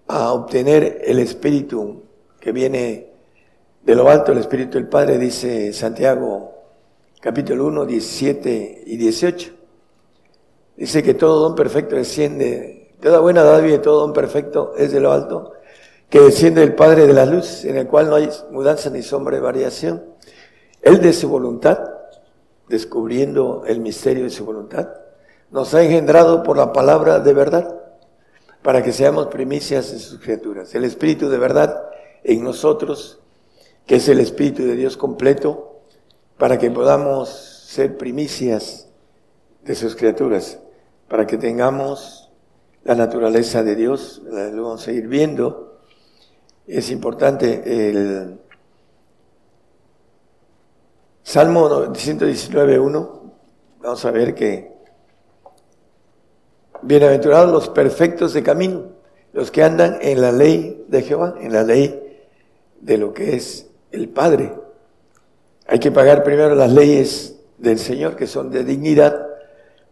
a 0.07 0.31
obtener 0.33 1.01
el 1.03 1.17
Espíritu 1.17 2.03
que 2.39 2.51
viene 2.51 3.07
de 3.81 3.95
lo 3.95 4.07
alto, 4.07 4.33
el 4.33 4.37
Espíritu 4.37 4.77
del 4.77 4.87
Padre, 4.87 5.17
dice 5.17 5.73
Santiago 5.73 6.53
capítulo 7.19 7.65
1, 7.65 7.87
17 7.87 8.83
y 8.85 8.97
18. 8.97 9.51
Dice 10.75 11.01
que 11.01 11.15
todo 11.15 11.39
don 11.39 11.55
perfecto 11.55 11.95
desciende, 11.95 12.95
toda 13.01 13.19
buena 13.19 13.41
dádiva 13.41 13.77
y 13.77 13.79
todo 13.79 14.01
don 14.01 14.13
perfecto 14.13 14.75
es 14.77 14.91
de 14.91 14.99
lo 14.99 15.11
alto, 15.11 15.53
que 16.07 16.19
desciende 16.19 16.61
del 16.61 16.75
Padre 16.75 17.07
de 17.07 17.13
la 17.13 17.25
luz, 17.25 17.65
en 17.65 17.77
el 17.77 17.87
cual 17.87 18.11
no 18.11 18.15
hay 18.15 18.29
mudanza 18.51 18.91
ni 18.91 19.01
sombra 19.01 19.37
de 19.37 19.41
variación. 19.41 20.03
Él 20.83 21.01
de 21.01 21.11
su 21.13 21.27
voluntad 21.27 21.96
descubriendo 22.67 23.63
el 23.65 23.79
misterio 23.79 24.23
de 24.23 24.29
su 24.29 24.45
voluntad, 24.45 24.89
nos 25.51 25.73
ha 25.73 25.83
engendrado 25.83 26.43
por 26.43 26.57
la 26.57 26.73
palabra 26.73 27.19
de 27.19 27.33
verdad, 27.33 27.81
para 28.61 28.83
que 28.83 28.91
seamos 28.91 29.27
primicias 29.27 29.91
de 29.91 29.99
sus 29.99 30.19
criaturas. 30.19 30.75
El 30.75 30.83
Espíritu 30.83 31.29
de 31.29 31.37
verdad 31.37 31.83
en 32.23 32.43
nosotros, 32.43 33.19
que 33.85 33.95
es 33.95 34.09
el 34.09 34.19
Espíritu 34.19 34.63
de 34.63 34.75
Dios 34.75 34.97
completo, 34.97 35.81
para 36.37 36.57
que 36.59 36.69
podamos 36.69 37.29
ser 37.29 37.97
primicias 37.97 38.89
de 39.63 39.75
sus 39.75 39.95
criaturas, 39.95 40.59
para 41.07 41.25
que 41.25 41.37
tengamos 41.37 42.29
la 42.83 42.95
naturaleza 42.95 43.63
de 43.63 43.75
Dios, 43.75 44.21
lo 44.25 44.63
vamos 44.63 44.87
a 44.87 44.91
ir 44.91 45.07
viendo. 45.07 45.79
Es 46.67 46.91
importante 46.91 47.89
el 47.89 48.39
Salmo 51.27 51.69
119.1, 51.69 53.09
vamos 53.81 54.05
a 54.05 54.11
ver 54.11 54.33
que 54.33 54.71
bienaventurados 56.83 57.51
los 57.51 57.67
perfectos 57.67 58.31
de 58.31 58.43
camino, 58.43 58.93
los 59.33 59.51
que 59.51 59.61
andan 59.61 59.97
en 60.01 60.21
la 60.21 60.31
ley 60.31 60.85
de 60.87 61.01
Jehová, 61.01 61.35
en 61.41 61.51
la 61.51 61.63
ley 61.63 62.23
de 62.79 62.97
lo 62.97 63.13
que 63.13 63.35
es 63.35 63.69
el 63.91 64.07
Padre. 64.07 64.55
Hay 65.67 65.79
que 65.79 65.91
pagar 65.91 66.23
primero 66.23 66.55
las 66.55 66.71
leyes 66.71 67.37
del 67.57 67.77
Señor, 67.77 68.15
que 68.15 68.25
son 68.25 68.49
de 68.49 68.63
dignidad, 68.63 69.27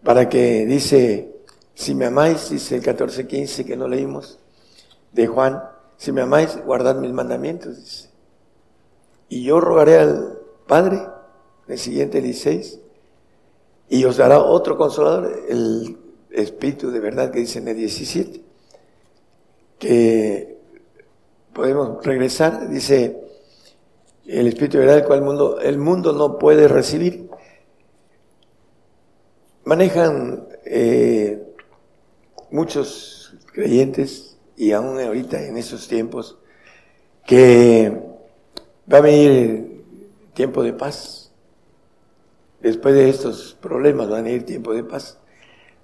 para 0.05 0.29
que 0.29 0.65
dice, 0.65 1.35
si 1.73 1.95
me 1.95 2.05
amáis, 2.05 2.49
dice 2.49 2.77
el 2.77 2.81
14.15 2.81 3.65
que 3.65 3.75
no 3.75 3.89
leímos, 3.89 4.39
de 5.11 5.27
Juan, 5.27 5.61
si 5.97 6.13
me 6.13 6.21
amáis, 6.21 6.57
guardad 6.63 6.95
mis 6.95 7.11
mandamientos, 7.11 7.75
dice. 7.75 8.09
Y 9.27 9.43
yo 9.43 9.59
rogaré 9.59 9.99
al 9.99 10.39
Padre 10.65 11.09
el 11.67 11.79
siguiente 11.79 12.21
16, 12.21 12.79
y 13.89 14.03
os 14.05 14.17
dará 14.17 14.39
otro 14.39 14.77
consolador, 14.77 15.45
el 15.49 15.97
Espíritu 16.31 16.91
de 16.91 16.99
verdad 16.99 17.31
que 17.31 17.39
dice 17.39 17.59
en 17.59 17.67
el 17.67 17.77
17, 17.77 18.41
que 19.79 20.57
podemos 21.53 22.03
regresar, 22.05 22.69
dice 22.69 23.21
el 24.25 24.47
Espíritu 24.47 24.77
de 24.77 24.85
verdad, 24.85 24.97
el 24.99 25.05
cual 25.05 25.19
el 25.19 25.25
mundo, 25.25 25.59
el 25.59 25.77
mundo 25.77 26.13
no 26.13 26.37
puede 26.37 26.67
recibir. 26.67 27.29
Manejan 29.63 30.47
eh, 30.65 31.43
muchos 32.51 33.35
creyentes, 33.53 34.37
y 34.57 34.71
aún 34.71 34.99
ahorita 34.99 35.41
en 35.41 35.57
esos 35.57 35.87
tiempos, 35.87 36.37
que 37.25 37.91
va 38.91 38.99
a 38.99 39.01
venir 39.01 39.83
tiempo 40.33 40.63
de 40.63 40.73
paz 40.73 41.24
Después 42.61 42.95
de 42.95 43.09
estos 43.09 43.57
problemas 43.61 44.09
van 44.09 44.25
a 44.25 44.29
ir 44.31 44.45
tiempo 44.45 44.73
de 44.73 44.83
paz. 44.83 45.19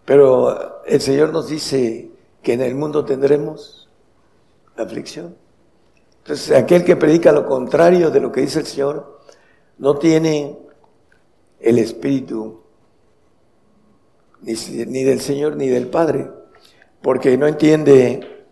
Pero 0.05 0.83
el 0.85 1.01
Señor 1.01 1.31
nos 1.31 1.47
dice 1.47 2.11
que 2.41 2.53
en 2.53 2.61
el 2.61 2.75
mundo 2.75 3.05
tendremos 3.05 3.89
aflicción. 4.75 5.35
Entonces, 6.19 6.55
aquel 6.55 6.83
que 6.83 6.95
predica 6.95 7.31
lo 7.31 7.47
contrario 7.47 8.09
de 8.09 8.19
lo 8.19 8.31
que 8.31 8.41
dice 8.41 8.59
el 8.59 8.65
Señor, 8.65 9.19
no 9.77 9.97
tiene 9.97 10.57
el 11.59 11.77
Espíritu 11.79 12.61
ni, 14.41 14.53
ni 14.53 15.03
del 15.03 15.21
Señor 15.21 15.55
ni 15.55 15.67
del 15.67 15.87
Padre, 15.87 16.29
porque 17.01 17.37
no 17.37 17.47
entiende 17.47 18.45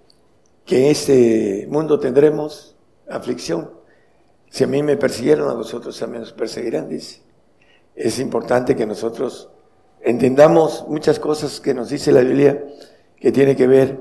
que 0.65 0.85
en 0.85 0.91
este 0.91 1.67
mundo 1.69 1.99
tendremos 1.99 2.75
aflicción. 3.09 3.71
Si 4.49 4.63
a 4.63 4.67
mí 4.67 4.81
me 4.83 4.97
persiguieron, 4.97 5.49
a 5.49 5.53
vosotros 5.53 5.97
también 5.97 6.23
os 6.23 6.33
perseguirán, 6.33 6.89
dice 6.89 7.21
es 7.99 8.17
importante 8.19 8.77
que 8.77 8.85
nosotros 8.85 9.49
entendamos 9.99 10.85
muchas 10.87 11.19
cosas 11.19 11.59
que 11.59 11.73
nos 11.73 11.89
dice 11.89 12.13
la 12.13 12.21
Biblia 12.21 12.63
que 13.17 13.33
tiene 13.33 13.57
que 13.57 13.67
ver 13.67 13.99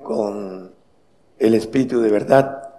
con 0.00 0.72
el 1.36 1.54
Espíritu 1.56 2.00
de 2.00 2.08
verdad, 2.08 2.70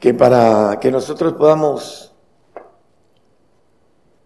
que 0.00 0.14
para 0.14 0.80
que 0.80 0.90
nosotros 0.90 1.34
podamos 1.34 2.14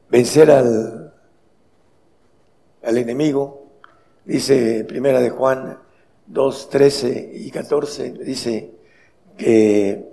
vencer 0.09 0.49
al, 0.53 1.13
al 2.85 2.97
enemigo. 2.97 3.67
Dice 4.25 4.85
Primera 4.85 5.19
de 5.21 5.31
Juan 5.31 5.77
2, 6.29 6.71
13 6.71 7.31
y 7.35 7.51
14, 7.51 8.13
dice 8.13 8.75
que 9.37 10.09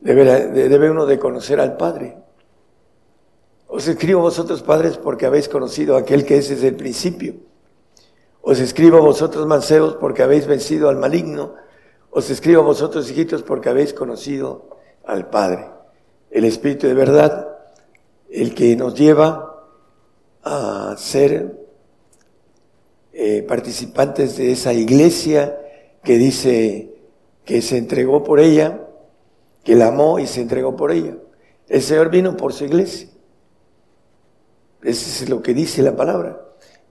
debe, 0.00 0.24
debe 0.46 0.90
uno 0.90 1.04
de 1.04 1.18
conocer 1.18 1.60
al 1.60 1.76
Padre. 1.76 2.25
Os 3.76 3.86
escribo 3.88 4.22
vosotros 4.22 4.62
padres 4.62 4.96
porque 4.96 5.26
habéis 5.26 5.50
conocido 5.50 5.96
a 5.96 5.98
aquel 5.98 6.24
que 6.24 6.38
es 6.38 6.48
desde 6.48 6.68
el 6.68 6.76
principio. 6.76 7.34
Os 8.40 8.58
escribo 8.58 9.02
vosotros 9.02 9.46
mancebos 9.46 9.96
porque 9.96 10.22
habéis 10.22 10.46
vencido 10.46 10.88
al 10.88 10.96
maligno. 10.96 11.52
Os 12.10 12.30
escribo 12.30 12.62
vosotros 12.62 13.10
hijitos 13.10 13.42
porque 13.42 13.68
habéis 13.68 13.92
conocido 13.92 14.70
al 15.04 15.28
Padre. 15.28 15.68
El 16.30 16.46
Espíritu 16.46 16.86
de 16.86 16.94
verdad, 16.94 17.48
el 18.30 18.54
que 18.54 18.74
nos 18.76 18.94
lleva 18.94 19.62
a 20.42 20.94
ser 20.96 21.68
eh, 23.12 23.44
participantes 23.46 24.38
de 24.38 24.52
esa 24.52 24.72
iglesia 24.72 25.60
que 26.02 26.16
dice 26.16 26.94
que 27.44 27.60
se 27.60 27.76
entregó 27.76 28.24
por 28.24 28.40
ella, 28.40 28.88
que 29.64 29.74
la 29.74 29.88
amó 29.88 30.18
y 30.18 30.26
se 30.26 30.40
entregó 30.40 30.76
por 30.76 30.92
ella. 30.92 31.18
El 31.68 31.82
Señor 31.82 32.08
vino 32.08 32.38
por 32.38 32.54
su 32.54 32.64
iglesia. 32.64 33.10
Eso 34.86 35.24
es 35.24 35.28
lo 35.28 35.42
que 35.42 35.52
dice 35.52 35.82
la 35.82 35.96
palabra. 35.96 36.40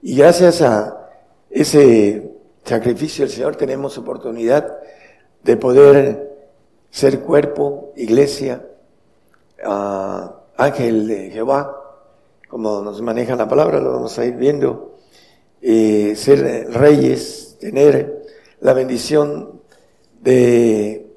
Y 0.02 0.18
gracias 0.18 0.60
a 0.60 1.08
ese 1.48 2.30
sacrificio 2.62 3.24
del 3.24 3.32
Señor 3.32 3.56
tenemos 3.56 3.96
oportunidad 3.96 4.76
de 5.42 5.56
poder 5.56 6.36
ser 6.90 7.20
cuerpo, 7.20 7.94
iglesia, 7.96 8.66
ángel 10.58 11.08
de 11.08 11.30
Jehová, 11.30 11.74
como 12.50 12.82
nos 12.82 13.00
maneja 13.00 13.34
la 13.34 13.48
palabra, 13.48 13.80
lo 13.80 13.92
vamos 13.92 14.18
a 14.18 14.26
ir 14.26 14.34
viendo, 14.34 14.98
eh, 15.62 16.12
ser 16.16 16.70
reyes, 16.74 17.56
tener 17.58 18.26
la 18.60 18.74
bendición 18.74 19.62
de 20.20 21.14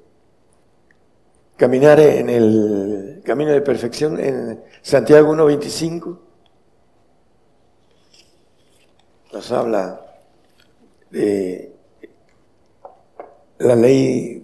caminar 1.57 1.99
en 1.99 2.29
el 2.29 3.21
camino 3.25 3.51
de 3.51 3.59
perfección 3.59 4.17
en 4.17 4.63
Santiago 4.81 5.35
1.25 5.35 6.28
nos 9.31 9.51
habla 9.51 10.01
de 11.11 11.73
la 13.59 13.75
ley, 13.75 14.43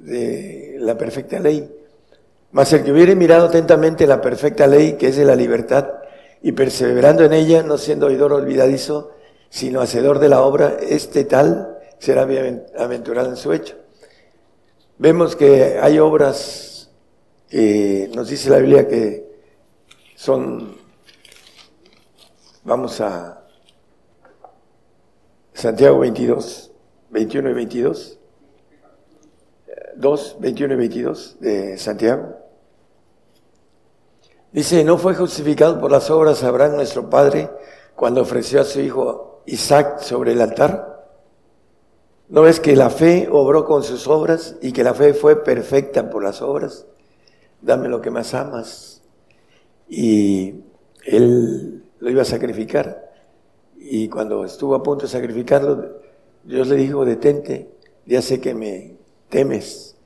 de 0.00 0.76
la 0.78 0.96
perfecta 0.98 1.38
ley. 1.38 1.70
Mas 2.50 2.72
el 2.72 2.84
que 2.84 2.92
hubiere 2.92 3.16
mirado 3.16 3.46
atentamente 3.46 4.06
la 4.06 4.20
perfecta 4.20 4.66
ley, 4.66 4.94
que 4.94 5.08
es 5.08 5.16
de 5.16 5.24
la 5.24 5.36
libertad, 5.36 5.88
y 6.42 6.52
perseverando 6.52 7.24
en 7.24 7.32
ella, 7.32 7.62
no 7.62 7.78
siendo 7.78 8.06
oidor 8.06 8.32
olvidadizo, 8.32 9.12
sino 9.48 9.80
hacedor 9.80 10.18
de 10.18 10.28
la 10.28 10.42
obra, 10.42 10.76
este 10.80 11.24
tal 11.24 11.78
será 11.98 12.22
aventurado 12.76 13.30
en 13.30 13.36
su 13.36 13.52
hecho. 13.52 13.76
Vemos 14.98 15.36
que 15.36 15.78
hay 15.80 15.98
obras 15.98 16.90
que 17.48 18.10
nos 18.14 18.28
dice 18.28 18.50
la 18.50 18.58
Biblia 18.58 18.88
que 18.88 19.30
son, 20.16 20.76
vamos 22.64 23.00
a 23.00 23.41
Santiago 25.54 25.98
22, 26.00 26.72
21 27.10 27.50
y 27.50 27.52
22. 27.52 28.18
2, 29.96 30.36
21 30.40 30.74
y 30.74 30.76
22 30.76 31.36
de 31.40 31.78
Santiago. 31.78 32.36
Dice, 34.52 34.84
¿no 34.84 34.98
fue 34.98 35.14
justificado 35.14 35.80
por 35.80 35.90
las 35.90 36.10
obras 36.10 36.42
Abraham 36.42 36.76
nuestro 36.76 37.08
Padre 37.08 37.50
cuando 37.94 38.22
ofreció 38.22 38.60
a 38.60 38.64
su 38.64 38.80
hijo 38.80 39.42
Isaac 39.46 40.00
sobre 40.00 40.32
el 40.32 40.40
altar? 40.40 40.92
¿No 42.28 42.42
ves 42.42 42.60
que 42.60 42.76
la 42.76 42.90
fe 42.90 43.28
obró 43.30 43.64
con 43.64 43.82
sus 43.82 44.08
obras 44.08 44.56
y 44.62 44.72
que 44.72 44.84
la 44.84 44.94
fe 44.94 45.14
fue 45.14 45.42
perfecta 45.42 46.10
por 46.10 46.22
las 46.22 46.42
obras? 46.42 46.86
Dame 47.60 47.88
lo 47.88 48.00
que 48.00 48.10
más 48.10 48.34
amas. 48.34 49.02
Y 49.88 50.54
él 51.04 51.84
lo 51.98 52.10
iba 52.10 52.22
a 52.22 52.26
sacrificar. 52.26 53.01
Y 53.94 54.08
cuando 54.08 54.42
estuvo 54.46 54.74
a 54.74 54.82
punto 54.82 55.04
de 55.04 55.12
sacrificarlo, 55.12 55.98
Dios 56.44 56.66
le 56.68 56.76
dijo, 56.76 57.04
detente, 57.04 57.68
ya 58.06 58.22
sé 58.22 58.40
que 58.40 58.54
me 58.54 58.96
temes. 59.28 59.96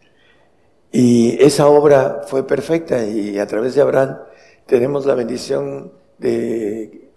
Y 0.90 1.40
esa 1.40 1.68
obra 1.68 2.22
fue 2.26 2.44
perfecta 2.44 3.06
y 3.06 3.38
a 3.38 3.46
través 3.46 3.76
de 3.76 3.82
Abraham 3.82 4.18
tenemos 4.66 5.06
la 5.06 5.14
bendición 5.14 5.92
de 6.18 7.10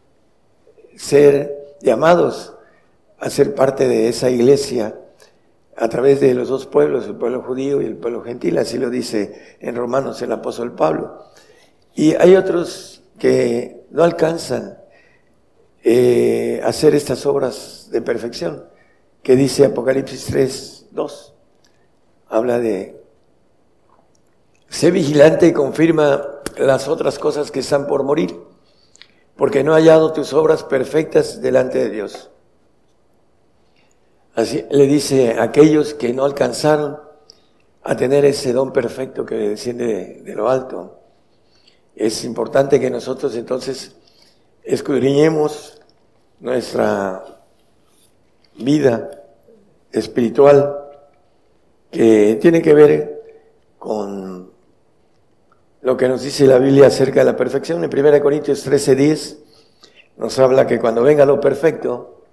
ser 0.96 1.76
llamados 1.82 2.54
a 3.18 3.32
ser 3.32 3.56
parte 3.56 3.88
de 3.88 4.08
esa 4.08 4.30
iglesia 4.30 4.96
a 5.76 5.90
través 5.90 6.20
de 6.20 6.36
los 6.36 6.50
dos 6.50 6.68
pueblos, 6.68 7.08
el 7.08 7.16
pueblo 7.16 7.42
judío 7.42 7.82
y 7.82 7.86
el 7.86 7.98
pueblo 7.98 8.22
gentil, 8.22 8.60
así 8.60 8.78
lo 8.78 8.92
dice 8.92 9.58
en 9.60 9.76
Romanos 9.76 10.22
el 10.22 10.32
apóstol 10.32 10.76
Pablo. 10.76 11.24
Y 11.96 12.14
hay 12.14 12.36
otros 12.36 13.02
que 13.18 13.88
no 13.90 14.04
alcanzan 14.04 14.79
eh, 15.84 16.62
hacer 16.64 16.96
estas 16.96 17.26
obras 17.26 17.88
de 17.92 18.02
perfección, 18.02 18.66
que 19.24 19.36
dice 19.36 19.66
Apocalipsis 19.66 20.26
3, 20.26 20.86
2. 20.92 21.34
Habla 22.28 22.60
de, 22.60 23.02
sé 24.68 24.92
vigilante 24.92 25.48
y 25.48 25.54
confirma 25.54 26.26
las 26.58 26.88
otras 26.88 27.18
cosas 27.18 27.52
que 27.52 27.62
están 27.62 27.88
por 27.88 28.04
morir, 28.04 28.38
porque 29.36 29.64
no 29.64 29.72
he 29.72 29.82
hallado 29.82 30.12
tus 30.12 30.34
obras 30.34 30.64
perfectas 30.64 31.42
delante 31.42 31.80
de 31.80 31.90
Dios. 31.90 32.30
Así 34.36 34.66
le 34.70 34.86
dice 34.86 35.38
a 35.40 35.44
aquellos 35.44 35.94
que 35.94 36.14
no 36.14 36.24
alcanzaron 36.26 37.00
a 37.84 37.96
tener 37.96 38.26
ese 38.26 38.54
don 38.54 38.72
perfecto 38.72 39.26
que 39.26 39.36
desciende 39.36 40.22
de 40.24 40.36
lo 40.36 40.50
alto. 40.50 41.00
Es 41.96 42.24
importante 42.24 42.80
que 42.80 42.90
nosotros 42.90 43.36
entonces 43.36 43.96
escudriñemos 44.70 45.82
nuestra 46.40 47.24
vida 48.56 49.10
espiritual 49.92 50.78
que 51.90 52.38
tiene 52.40 52.62
que 52.62 52.74
ver 52.76 53.22
con 53.80 54.52
lo 55.82 55.98
que 55.98 56.08
nos 56.08 56.22
dice 56.22 56.46
la 56.46 56.60
Biblia 56.60 56.88
acerca 56.88 57.22
de 57.22 57.26
la 57.26 57.36
perfección. 57.36 57.84
En 57.84 57.90
1 57.90 58.22
Corintios 58.22 58.64
13:10 58.64 59.38
nos 60.18 60.38
habla 60.38 60.68
que 60.68 60.80
cuando 60.80 61.02
venga 61.02 61.26
lo 61.26 61.40
perfecto, 61.40 62.26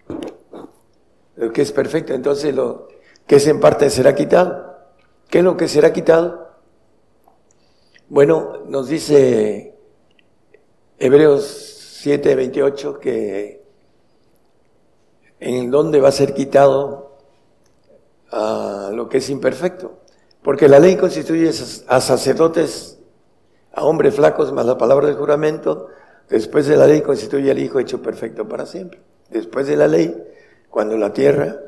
lo 1.37 1.53
que 1.53 1.63
es 1.63 1.73
perfecto, 1.73 2.13
entonces 2.13 2.55
lo 2.55 2.89
que 3.27 3.37
es 3.37 3.47
en 3.47 3.61
parte 3.61 3.89
será 3.89 4.15
quitado. 4.15 4.77
¿Qué 5.31 5.39
es 5.39 5.45
lo 5.45 5.57
que 5.57 5.69
será 5.69 5.91
quitado? 5.91 6.51
Bueno, 8.11 8.59
nos 8.67 8.89
dice 8.89 9.75
Hebreos 10.99 11.76
7:28 12.07 13.01
que 13.01 13.67
en 15.41 15.71
dónde 15.71 16.01
va 16.01 16.09
a 16.09 16.13
ser 16.13 16.35
quitado 16.35 17.17
a 18.31 18.91
lo 18.93 19.09
que 19.09 19.19
es 19.19 19.29
imperfecto. 19.29 19.99
Porque 20.43 20.69
la 20.69 20.79
ley 20.79 20.97
constituye 20.97 21.51
a 21.89 22.01
sacerdotes, 22.01 22.99
a 23.73 23.85
hombres 23.85 24.15
flacos, 24.15 24.53
más 24.53 24.65
la 24.65 24.79
palabra 24.79 25.09
del 25.09 25.17
juramento. 25.17 25.89
Después 26.29 26.67
de 26.67 26.77
la 26.77 26.87
ley 26.87 27.03
constituye 27.03 27.51
al 27.51 27.59
Hijo 27.59 27.81
hecho 27.81 28.01
perfecto 28.01 28.47
para 28.47 28.67
siempre. 28.67 29.01
Después 29.29 29.67
de 29.67 29.77
la 29.77 29.89
ley, 29.89 30.15
cuando 30.71 30.97
la 30.97 31.13
tierra 31.13 31.59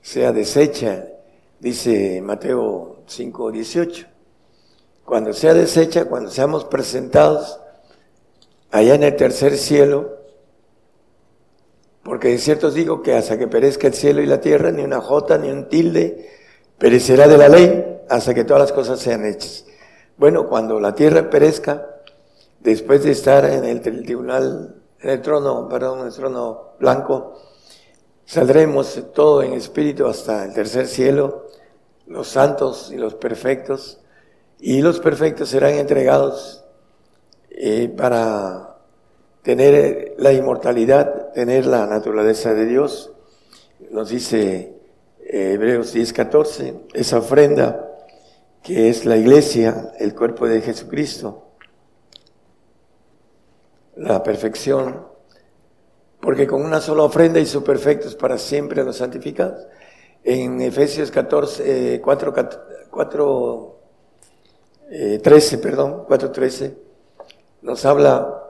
sea 0.00 0.32
deshecha, 0.32 1.06
dice 1.60 2.22
Mateo 2.22 3.02
5:18, 3.06 4.06
cuando 5.04 5.34
sea 5.34 5.52
deshecha, 5.52 6.06
cuando 6.06 6.30
seamos 6.30 6.64
presentados 6.64 7.60
allá 8.74 8.96
en 8.96 9.04
el 9.04 9.14
tercer 9.14 9.56
cielo, 9.56 10.18
porque 12.02 12.30
de 12.30 12.38
cierto 12.38 12.66
os 12.66 12.74
digo 12.74 13.02
que 13.02 13.14
hasta 13.14 13.38
que 13.38 13.46
perezca 13.46 13.86
el 13.86 13.94
cielo 13.94 14.20
y 14.20 14.26
la 14.26 14.40
tierra, 14.40 14.72
ni 14.72 14.82
una 14.82 15.00
jota 15.00 15.38
ni 15.38 15.48
un 15.48 15.68
tilde 15.68 16.28
perecerá 16.76 17.28
de 17.28 17.38
la 17.38 17.48
ley 17.48 18.02
hasta 18.10 18.34
que 18.34 18.42
todas 18.42 18.62
las 18.62 18.72
cosas 18.72 18.98
sean 18.98 19.24
hechas. 19.26 19.64
Bueno, 20.16 20.48
cuando 20.48 20.80
la 20.80 20.92
tierra 20.92 21.30
perezca, 21.30 21.86
después 22.58 23.04
de 23.04 23.12
estar 23.12 23.44
en 23.44 23.64
el 23.64 23.80
tribunal, 23.80 24.82
en 24.98 25.10
el 25.10 25.22
trono, 25.22 25.68
perdón, 25.68 26.00
en 26.00 26.06
el 26.06 26.12
trono 26.12 26.72
blanco, 26.80 27.40
saldremos 28.24 29.00
todo 29.14 29.44
en 29.44 29.52
espíritu 29.52 30.08
hasta 30.08 30.44
el 30.46 30.52
tercer 30.52 30.88
cielo, 30.88 31.46
los 32.08 32.26
santos 32.26 32.90
y 32.92 32.96
los 32.96 33.14
perfectos, 33.14 34.00
y 34.58 34.82
los 34.82 34.98
perfectos 34.98 35.48
serán 35.48 35.74
entregados 35.74 36.63
eh, 37.56 37.88
para 37.88 38.78
tener 39.42 40.14
la 40.18 40.32
inmortalidad, 40.32 41.32
tener 41.32 41.66
la 41.66 41.86
naturaleza 41.86 42.52
de 42.52 42.66
Dios. 42.66 43.12
Nos 43.90 44.08
dice 44.08 44.74
eh, 45.20 45.52
Hebreos 45.52 45.94
10:14, 45.94 46.88
esa 46.94 47.18
ofrenda 47.18 47.90
que 48.62 48.88
es 48.88 49.04
la 49.04 49.16
iglesia, 49.16 49.92
el 49.98 50.14
cuerpo 50.14 50.48
de 50.48 50.60
Jesucristo. 50.62 51.40
la 53.96 54.24
perfección, 54.24 55.06
porque 56.20 56.48
con 56.48 56.64
una 56.64 56.80
sola 56.80 57.04
ofrenda 57.04 57.38
hizo 57.38 57.62
perfectos 57.62 58.16
para 58.16 58.38
siempre 58.38 58.80
a 58.80 58.84
los 58.84 58.96
santificados. 58.96 59.68
En 60.24 60.60
Efesios 60.60 61.12
14, 61.12 62.00
4, 62.02 62.34
4 62.90 63.74
13, 65.22 65.58
perdón, 65.58 66.06
4.13, 66.06 66.74
nos 67.64 67.84
habla 67.86 68.42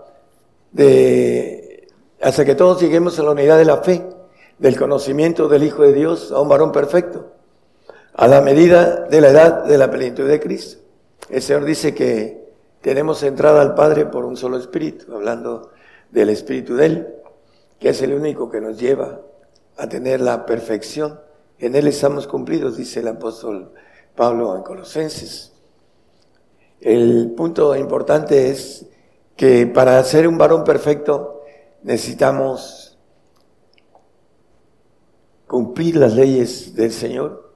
de 0.72 1.88
hasta 2.20 2.44
que 2.44 2.55
todos 2.55 2.81
lleguemos 2.81 3.18
a 3.18 3.22
la 3.22 3.31
unidad 3.31 3.59
de 3.59 3.64
la 3.64 3.79
fe, 3.79 4.05
del 4.59 4.77
conocimiento 4.79 5.48
del 5.48 5.62
Hijo 5.62 5.83
de 5.83 5.92
Dios, 5.92 6.33
a 6.33 6.40
un 6.40 6.48
varón 6.48 6.72
perfecto, 6.72 7.33
a 8.14 8.27
la 8.27 8.40
medida 8.40 9.07
de 9.07 9.20
la 9.20 9.29
edad 9.29 9.64
de 9.64 9.79
la 9.79 9.90
plenitud 9.90 10.27
de 10.27 10.40
Cristo. 10.40 10.83
El 11.29 11.42
Señor 11.42 11.64
dice 11.64 11.94
que 11.94 12.44
tenemos 12.81 13.22
entrada 13.22 13.62
al 13.62 13.74
Padre 13.74 14.07
por 14.07 14.24
un 14.24 14.37
solo 14.37 14.57
Espíritu, 14.57 15.14
hablando 15.14 15.70
del 16.11 16.31
Espíritu 16.31 16.77
de 16.77 16.87
Él, 16.87 17.14
que 17.79 17.90
es 17.90 18.03
el 18.03 18.14
único 18.14 18.50
que 18.50 18.61
nos 18.61 18.79
lleva 18.79 19.20
a 19.77 19.88
tener 19.88 20.20
la 20.20 20.46
perfección. 20.46 21.20
En 21.59 21.77
Él 21.77 21.87
estamos 21.87 22.27
cumplidos, 22.27 22.77
dice 22.77 23.00
el 23.00 23.09
apóstol 23.09 23.72
Pablo 24.16 24.57
en 24.57 24.62
Colosenses. 24.62 25.53
El 26.81 27.33
punto 27.37 27.77
importante 27.77 28.50
es 28.50 28.87
que 29.37 29.66
para 29.66 30.03
ser 30.05 30.29
un 30.29 30.38
varón 30.38 30.64
perfecto 30.64 31.42
necesitamos 31.83 32.99
cumplir 35.47 35.97
las 35.97 36.14
leyes 36.14 36.75
del 36.75 36.92
Señor, 36.92 37.53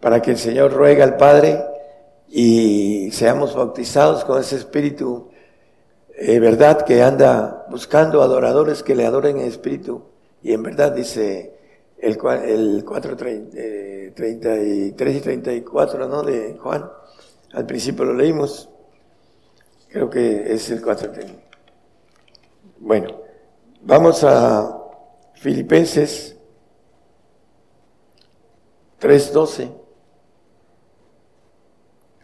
para 0.00 0.22
que 0.22 0.32
el 0.32 0.38
Señor 0.38 0.72
ruega 0.72 1.04
al 1.04 1.16
Padre 1.16 1.62
y 2.28 3.10
seamos 3.12 3.54
bautizados 3.54 4.24
con 4.24 4.40
ese 4.40 4.56
espíritu, 4.56 5.30
eh, 6.16 6.40
verdad, 6.40 6.82
que 6.82 7.02
anda 7.02 7.66
buscando 7.70 8.22
adoradores 8.22 8.82
que 8.82 8.94
le 8.94 9.06
adoren 9.06 9.38
en 9.38 9.46
espíritu 9.46 10.02
y 10.42 10.52
en 10.52 10.62
verdad, 10.62 10.92
dice 10.92 11.54
el, 11.98 12.18
el 12.44 12.84
4, 12.84 13.16
33 13.16 15.16
y 15.16 15.20
34, 15.20 16.08
¿no? 16.08 16.22
De 16.22 16.56
Juan. 16.58 16.90
Al 17.52 17.66
principio 17.66 18.04
lo 18.04 18.14
leímos. 18.14 18.68
Creo 19.88 20.10
que 20.10 20.52
es 20.52 20.70
el 20.70 20.82
4. 20.82 21.10
Bueno, 22.78 23.08
vamos 23.82 24.22
a 24.22 24.78
Filipenses 25.34 26.36
3.12. 29.00 29.72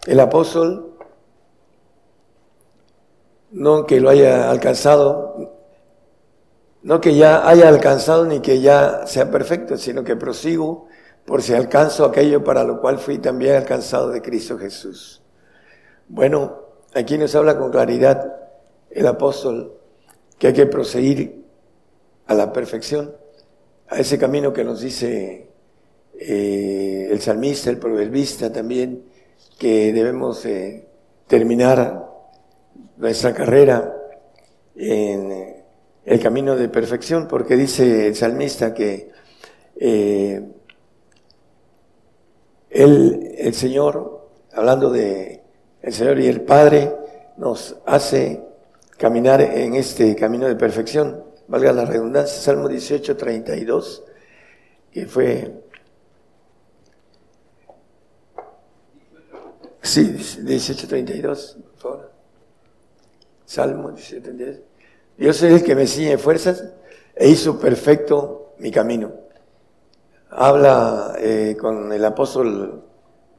El 0.06 0.20
apóstol, 0.20 0.98
no 3.52 3.86
que 3.86 4.00
lo 4.00 4.10
haya 4.10 4.50
alcanzado, 4.50 5.54
no 6.82 7.00
que 7.00 7.16
ya 7.16 7.48
haya 7.48 7.68
alcanzado 7.68 8.26
ni 8.26 8.40
que 8.40 8.60
ya 8.60 9.06
sea 9.06 9.30
perfecto, 9.30 9.78
sino 9.78 10.04
que 10.04 10.16
prosigo 10.16 10.88
por 11.24 11.40
si 11.40 11.54
alcanzo 11.54 12.04
aquello 12.04 12.44
para 12.44 12.64
lo 12.64 12.82
cual 12.82 12.98
fui 12.98 13.18
también 13.18 13.56
alcanzado 13.56 14.10
de 14.10 14.20
Cristo 14.20 14.58
Jesús. 14.58 15.22
Bueno, 16.06 16.63
aquí 16.94 17.18
nos 17.18 17.34
habla 17.34 17.58
con 17.58 17.70
claridad 17.70 18.34
el 18.90 19.06
apóstol 19.06 19.74
que 20.38 20.48
hay 20.48 20.52
que 20.52 20.66
proseguir 20.66 21.44
a 22.26 22.34
la 22.34 22.52
perfección, 22.52 23.14
a 23.88 23.98
ese 23.98 24.18
camino 24.18 24.52
que 24.52 24.64
nos 24.64 24.80
dice 24.80 25.48
eh, 26.18 27.08
el 27.10 27.20
salmista, 27.20 27.70
el 27.70 27.78
proverbista 27.78 28.52
también, 28.52 29.04
que 29.58 29.92
debemos 29.92 30.44
eh, 30.46 30.86
terminar 31.26 32.08
nuestra 32.96 33.34
carrera 33.34 33.94
en 34.76 35.64
el 36.04 36.20
camino 36.20 36.56
de 36.56 36.68
perfección, 36.68 37.28
porque 37.28 37.56
dice 37.56 38.06
el 38.06 38.14
salmista 38.14 38.74
que 38.74 39.10
eh, 39.76 40.42
él, 42.70 43.34
el 43.38 43.54
Señor, 43.54 44.28
hablando 44.52 44.90
de 44.90 45.43
el 45.84 45.92
Señor 45.92 46.18
y 46.18 46.28
el 46.28 46.40
Padre, 46.40 46.90
nos 47.36 47.76
hace 47.84 48.42
caminar 48.96 49.42
en 49.42 49.74
este 49.74 50.16
camino 50.16 50.46
de 50.48 50.56
perfección, 50.56 51.22
valga 51.46 51.72
la 51.72 51.84
redundancia, 51.84 52.40
Salmo 52.40 52.68
18, 52.68 53.16
32, 53.16 54.02
que 54.90 55.06
fue 55.06 55.60
Sí, 59.82 60.00
1832, 60.00 61.58
por 61.62 61.76
favor. 61.76 62.10
Salmo 63.44 63.88
1832. 63.88 64.60
Yo 65.18 65.32
soy 65.34 65.52
el 65.52 65.62
que 65.62 65.74
me 65.74 65.86
ciñe 65.86 66.16
fuerzas 66.16 66.64
e 67.14 67.28
hizo 67.28 67.60
perfecto 67.60 68.54
mi 68.58 68.70
camino. 68.70 69.12
Habla 70.30 71.16
eh, 71.18 71.54
con 71.60 71.92
el 71.92 72.02
apóstol 72.02 72.82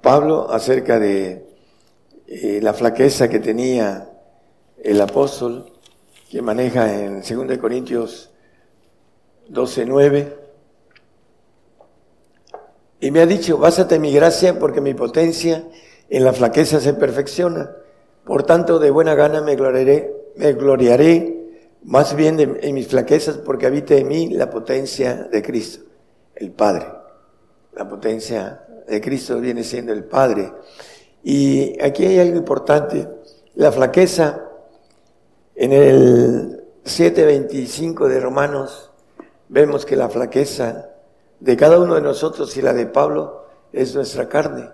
Pablo 0.04 0.48
acerca 0.52 1.00
de 1.00 1.45
eh, 2.28 2.60
la 2.62 2.74
flaqueza 2.74 3.30
que 3.30 3.40
tenía 3.40 4.10
el 4.82 5.00
apóstol 5.02 5.72
que 6.30 6.42
maneja 6.42 6.94
en 6.94 7.22
2 7.22 7.58
Corintios 7.58 8.32
12, 9.48 9.86
9. 9.86 10.38
Y 13.02 13.12
me 13.12 13.22
ha 13.22 13.26
dicho, 13.26 13.58
básate 13.58 14.00
mi 14.00 14.12
gracia 14.12 14.58
porque 14.58 14.82
mi 14.82 14.94
potencia 14.94 15.64
en 16.10 16.24
la 16.24 16.34
flaqueza 16.34 16.80
se 16.80 16.94
perfecciona. 16.94 17.72
Por 18.24 18.44
tanto, 18.44 18.80
de 18.80 18.90
buena 18.90 19.14
gana 19.14 19.42
me 19.42 19.56
gloriaré, 19.56 20.12
me 20.36 20.54
gloriaré 20.54 21.36
más 21.84 22.16
bien 22.16 22.40
en 22.40 22.74
mis 22.74 22.88
flaquezas 22.88 23.38
porque 23.38 23.68
habita 23.68 23.94
en 23.96 24.08
mí 24.08 24.30
la 24.30 24.50
potencia 24.50 25.28
de 25.32 25.44
Cristo, 25.44 25.86
el 26.36 26.52
Padre. 26.52 26.88
La 27.74 27.88
potencia 27.88 28.66
de 28.88 29.02
Cristo 29.02 29.40
viene 29.40 29.64
siendo 29.64 29.94
el 29.94 30.06
Padre. 30.06 30.52
Y 31.28 31.82
aquí 31.82 32.06
hay 32.06 32.20
algo 32.20 32.38
importante. 32.38 33.10
La 33.56 33.72
flaqueza, 33.72 34.44
en 35.56 35.74
el 35.74 36.64
7.25 36.84 38.08
de 38.08 38.20
Romanos, 38.20 38.92
vemos 39.50 39.88
que 39.88 39.96
la 39.96 40.08
flaqueza 40.08 40.92
de 41.40 41.58
cada 41.58 41.80
uno 41.80 41.96
de 41.96 42.02
nosotros 42.02 42.56
y 42.58 42.62
la 42.62 42.74
de 42.74 42.86
Pablo 42.86 43.48
es 43.74 43.96
nuestra 43.96 44.30
carne. 44.30 44.70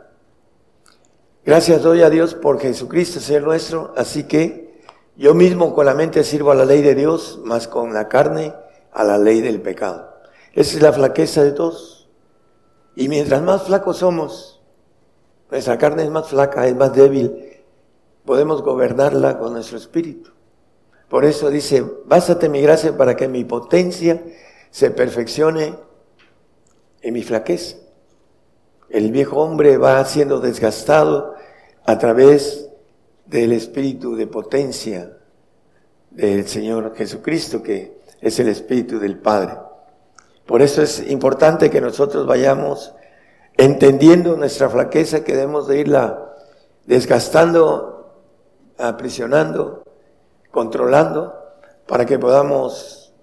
Gracias 1.45 1.83
doy 1.83 2.01
a 2.01 2.09
Dios 2.09 2.35
por 2.35 2.59
Jesucristo, 2.59 3.21
Señor 3.21 3.43
nuestro, 3.43 3.93
así 3.95 4.25
que 4.25 4.81
yo 5.15 5.33
mismo 5.33 5.73
con 5.73 5.85
la 5.85 5.93
mente 5.93 6.21
sirvo 6.25 6.51
a 6.51 6.55
la 6.55 6.65
ley 6.65 6.81
de 6.81 6.95
Dios, 6.95 7.39
más 7.45 7.69
con 7.69 7.93
la 7.93 8.09
carne 8.09 8.53
a 8.91 9.05
la 9.05 9.17
ley 9.17 9.39
del 9.39 9.61
pecado. 9.61 10.17
Esa 10.51 10.75
es 10.75 10.83
la 10.83 10.91
flaqueza 10.91 11.43
de 11.43 11.53
todos. 11.53 12.09
Y 12.93 13.07
mientras 13.07 13.41
más 13.41 13.63
flacos 13.63 13.99
somos, 13.99 14.61
nuestra 15.51 15.77
carne 15.77 16.03
es 16.03 16.09
más 16.09 16.29
flaca, 16.29 16.65
es 16.65 16.75
más 16.75 16.93
débil, 16.93 17.61
podemos 18.25 18.61
gobernarla 18.63 19.37
con 19.37 19.53
nuestro 19.53 19.77
espíritu. 19.77 20.31
Por 21.09 21.25
eso 21.25 21.49
dice, 21.49 21.83
básate 22.05 22.47
mi 22.47 22.61
gracia 22.61 22.95
para 22.95 23.17
que 23.17 23.27
mi 23.27 23.43
potencia 23.43 24.23
se 24.69 24.91
perfeccione 24.91 25.75
en 27.01 27.13
mi 27.13 27.21
flaqueza. 27.21 27.75
El 28.89 29.11
viejo 29.11 29.41
hombre 29.41 29.77
va 29.77 30.03
siendo 30.05 30.39
desgastado 30.39 31.35
a 31.85 31.97
través 31.97 32.69
del 33.25 33.51
espíritu 33.51 34.15
de 34.15 34.27
potencia 34.27 35.17
del 36.11 36.47
Señor 36.47 36.95
Jesucristo, 36.95 37.61
que 37.61 37.99
es 38.21 38.39
el 38.39 38.47
espíritu 38.47 38.99
del 38.99 39.17
Padre. 39.17 39.57
Por 40.45 40.61
eso 40.61 40.81
es 40.81 41.09
importante 41.09 41.69
que 41.69 41.81
nosotros 41.81 42.25
vayamos 42.25 42.93
entendiendo 43.63 44.36
nuestra 44.38 44.69
flaqueza, 44.69 45.24
que 45.24 45.34
debemos 45.34 45.67
de 45.67 45.80
irla 45.80 46.36
desgastando, 46.88 48.12
aprisionando, 48.76 49.84
controlando, 50.50 51.36
para 51.86 52.08
que 52.08 52.17
podamos, 52.17 53.13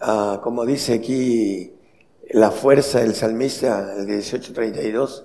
ah, 0.00 0.40
como 0.42 0.66
dice 0.66 0.92
aquí 0.94 1.74
la 2.30 2.50
fuerza 2.50 3.00
del 3.00 3.14
salmista, 3.14 3.94
el 3.96 4.06
1832, 4.06 5.24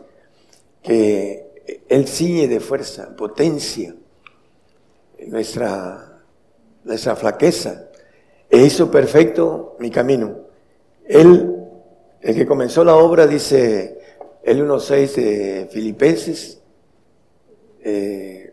que 0.82 1.66
él 1.90 2.08
ciñe 2.08 2.48
de 2.48 2.62
fuerza, 2.62 3.14
potencia, 3.14 3.94
nuestra, 5.28 6.22
nuestra 6.86 7.16
flaqueza, 7.18 7.90
e 8.50 8.60
hizo 8.60 8.90
perfecto 8.90 9.76
mi 9.80 9.92
camino. 9.92 10.48
Él, 11.04 11.56
el 12.22 12.36
que 12.36 12.46
comenzó 12.46 12.86
la 12.86 12.96
obra, 12.96 13.28
dice 13.28 13.97
el 14.48 14.66
1.6 14.66 15.16
de 15.16 15.68
Filipenses, 15.70 16.62
eh, 17.84 18.50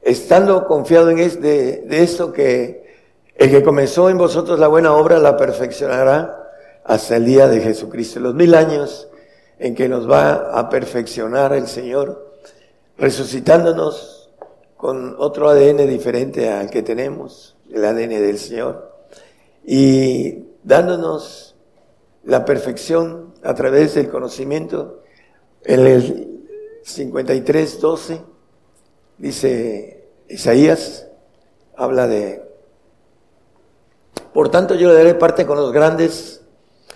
estando 0.00 0.66
confiado 0.66 1.10
en 1.10 1.18
de 1.18 2.02
esto 2.02 2.32
que 2.32 2.82
el 3.34 3.50
que 3.50 3.62
comenzó 3.62 4.08
en 4.08 4.16
vosotros 4.16 4.58
la 4.58 4.68
buena 4.68 4.94
obra 4.94 5.18
la 5.18 5.36
perfeccionará 5.36 6.50
hasta 6.82 7.16
el 7.16 7.26
día 7.26 7.46
de 7.46 7.60
Jesucristo, 7.60 8.20
los 8.20 8.34
mil 8.34 8.54
años 8.54 9.06
en 9.58 9.74
que 9.74 9.86
nos 9.86 10.10
va 10.10 10.58
a 10.58 10.70
perfeccionar 10.70 11.52
el 11.52 11.66
Señor, 11.66 12.38
resucitándonos 12.96 14.30
con 14.78 15.14
otro 15.18 15.50
ADN 15.50 15.86
diferente 15.86 16.50
al 16.50 16.70
que 16.70 16.82
tenemos, 16.82 17.54
el 17.70 17.84
ADN 17.84 18.08
del 18.08 18.38
Señor, 18.38 18.92
y 19.62 20.46
dándonos 20.64 21.51
la 22.24 22.44
perfección 22.44 23.34
a 23.42 23.54
través 23.54 23.94
del 23.94 24.08
conocimiento. 24.08 25.02
En 25.64 25.86
el 25.86 26.46
53, 26.82 27.80
12, 27.80 28.22
dice 29.18 30.08
Isaías, 30.28 31.08
habla 31.76 32.06
de, 32.06 32.42
por 34.32 34.50
tanto 34.50 34.74
yo 34.74 34.88
le 34.88 34.94
daré 34.94 35.14
parte 35.14 35.46
con 35.46 35.56
los 35.56 35.72
grandes 35.72 36.42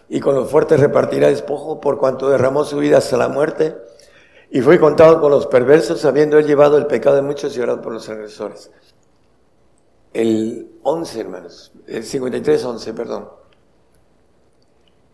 y 0.09 0.21
con 0.21 0.35
los 0.35 0.51
fuertes 0.51 0.81
repartirá 0.81 1.29
despojo 1.29 1.81
por 1.81 1.99
cuanto 1.99 2.29
derramó 2.29 2.65
su 2.65 2.79
vida 2.79 2.99
hasta 2.99 3.17
la 3.17 3.29
muerte 3.29 3.77
y 4.51 4.61
fue 4.61 4.79
contado 4.79 5.21
con 5.21 5.31
los 5.31 5.47
perversos, 5.47 6.05
habiendo 6.05 6.39
él 6.39 6.47
llevado 6.47 6.79
el 6.79 6.87
pecado 6.87 7.17
de 7.17 7.23
muchos 7.23 7.57
y 7.57 7.61
orado 7.61 7.83
por 7.83 7.93
los 7.93 8.09
agresores. 8.09 8.71
El 10.13 10.79
11, 10.83 11.21
hermanos, 11.21 11.73
el 11.87 12.05
53, 12.05 12.65
11, 12.65 12.95
perdón. 12.95 13.29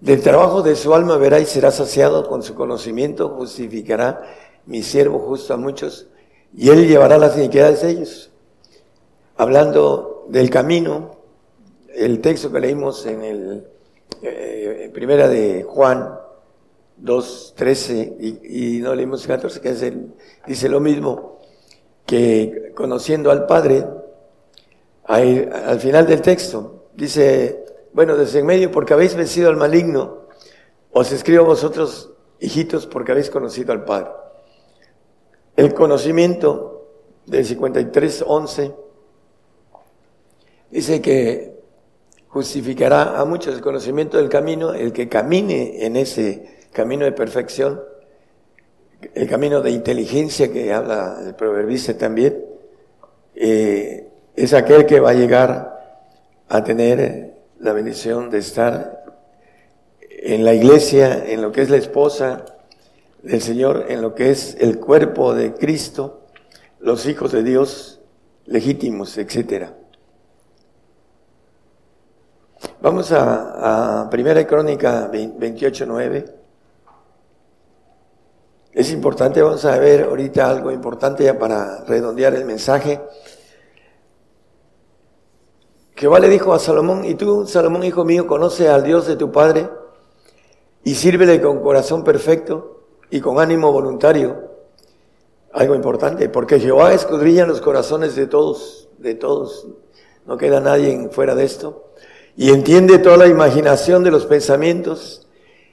Del 0.02 0.20
trabajo 0.20 0.62
de 0.62 0.74
su 0.74 0.92
alma 0.94 1.16
verá 1.16 1.38
y 1.38 1.46
será 1.46 1.70
saciado 1.70 2.26
con 2.26 2.42
su 2.42 2.56
conocimiento, 2.56 3.28
justificará 3.28 4.20
mi 4.66 4.82
siervo 4.82 5.20
justo 5.20 5.54
a 5.54 5.56
muchos, 5.56 6.08
y 6.52 6.70
él 6.70 6.88
llevará 6.88 7.18
las 7.18 7.38
iniquidades 7.38 7.82
de 7.82 7.90
ellos. 7.90 8.32
Hablando 9.36 10.26
del 10.28 10.50
camino, 10.50 11.18
el 11.94 12.20
texto 12.20 12.50
que 12.50 12.58
leímos 12.58 13.06
en 13.06 13.22
el 13.22 13.66
eh, 14.22 14.90
primera 14.92 15.28
de 15.28 15.62
Juan 15.62 16.18
2, 16.96 17.54
13, 17.56 18.16
y, 18.42 18.80
no 18.82 18.96
leímos 18.96 19.24
14, 19.24 19.60
que 19.60 19.68
es 19.68 19.82
el, 19.82 20.14
dice 20.48 20.68
lo 20.68 20.80
mismo, 20.80 21.38
que 22.06 22.72
conociendo 22.74 23.30
al 23.30 23.46
Padre, 23.46 23.86
al 25.04 25.78
final 25.78 26.08
del 26.08 26.20
texto, 26.22 26.86
dice, 26.92 27.61
bueno, 27.92 28.16
desde 28.16 28.40
en 28.40 28.46
medio, 28.46 28.70
porque 28.70 28.94
habéis 28.94 29.14
vencido 29.14 29.50
al 29.50 29.56
maligno, 29.56 30.22
os 30.92 31.12
escribo 31.12 31.44
a 31.44 31.46
vosotros, 31.46 32.10
hijitos, 32.40 32.86
porque 32.86 33.12
habéis 33.12 33.30
conocido 33.30 33.72
al 33.72 33.84
Padre. 33.84 34.10
El 35.56 35.74
conocimiento 35.74 36.88
del 37.26 37.44
53, 37.44 38.24
11, 38.26 38.74
dice 40.70 41.00
que 41.02 41.52
justificará 42.28 43.20
a 43.20 43.24
muchos 43.26 43.54
el 43.54 43.60
conocimiento 43.60 44.16
del 44.16 44.30
camino, 44.30 44.72
el 44.72 44.92
que 44.92 45.08
camine 45.08 45.84
en 45.84 45.96
ese 45.96 46.66
camino 46.72 47.04
de 47.04 47.12
perfección, 47.12 47.82
el 49.14 49.28
camino 49.28 49.60
de 49.60 49.70
inteligencia 49.70 50.50
que 50.50 50.72
habla 50.72 51.18
el 51.26 51.34
proverbista 51.34 51.96
también, 51.96 52.42
eh, 53.34 54.08
es 54.34 54.54
aquel 54.54 54.86
que 54.86 55.00
va 55.00 55.10
a 55.10 55.14
llegar 55.14 55.72
a 56.48 56.64
tener 56.64 57.31
la 57.62 57.72
bendición 57.72 58.28
de 58.28 58.38
estar 58.38 59.04
en 60.10 60.44
la 60.44 60.52
iglesia, 60.52 61.24
en 61.24 61.40
lo 61.40 61.52
que 61.52 61.62
es 61.62 61.70
la 61.70 61.76
esposa 61.76 62.44
del 63.22 63.40
Señor, 63.40 63.86
en 63.88 64.02
lo 64.02 64.16
que 64.16 64.30
es 64.30 64.56
el 64.58 64.80
cuerpo 64.80 65.32
de 65.32 65.54
Cristo, 65.54 66.26
los 66.80 67.06
hijos 67.06 67.30
de 67.30 67.44
Dios 67.44 68.00
legítimos, 68.46 69.16
etcétera. 69.16 69.76
Vamos 72.80 73.12
a, 73.12 74.00
a 74.02 74.10
Primera 74.10 74.44
Crónica 74.44 75.08
28, 75.08 75.84
9. 75.86 76.24
Es 78.72 78.90
importante, 78.90 79.40
vamos 79.40 79.64
a 79.64 79.78
ver 79.78 80.02
ahorita 80.02 80.50
algo 80.50 80.72
importante 80.72 81.22
ya 81.22 81.38
para 81.38 81.84
redondear 81.84 82.34
el 82.34 82.44
mensaje. 82.44 83.00
Jehová 86.02 86.18
le 86.18 86.28
dijo 86.28 86.52
a 86.52 86.58
Salomón, 86.58 87.04
y 87.04 87.14
tú, 87.14 87.46
Salomón, 87.46 87.84
hijo 87.84 88.04
mío, 88.04 88.26
conoce 88.26 88.68
al 88.68 88.82
Dios 88.82 89.06
de 89.06 89.14
tu 89.14 89.30
Padre 89.30 89.70
y 90.82 90.96
sírvele 90.96 91.40
con 91.40 91.60
corazón 91.60 92.02
perfecto 92.02 92.82
y 93.08 93.20
con 93.20 93.38
ánimo 93.38 93.70
voluntario. 93.70 94.50
Algo 95.52 95.76
importante, 95.76 96.28
porque 96.28 96.58
Jehová 96.58 96.92
escudriña 96.92 97.46
los 97.46 97.60
corazones 97.60 98.16
de 98.16 98.26
todos, 98.26 98.88
de 98.98 99.14
todos. 99.14 99.68
No 100.26 100.36
queda 100.38 100.58
nadie 100.58 101.08
fuera 101.12 101.36
de 101.36 101.44
esto 101.44 101.92
y 102.36 102.50
entiende 102.50 102.98
toda 102.98 103.18
la 103.18 103.28
imaginación 103.28 104.02
de 104.02 104.10
los 104.10 104.26
pensamientos. 104.26 105.28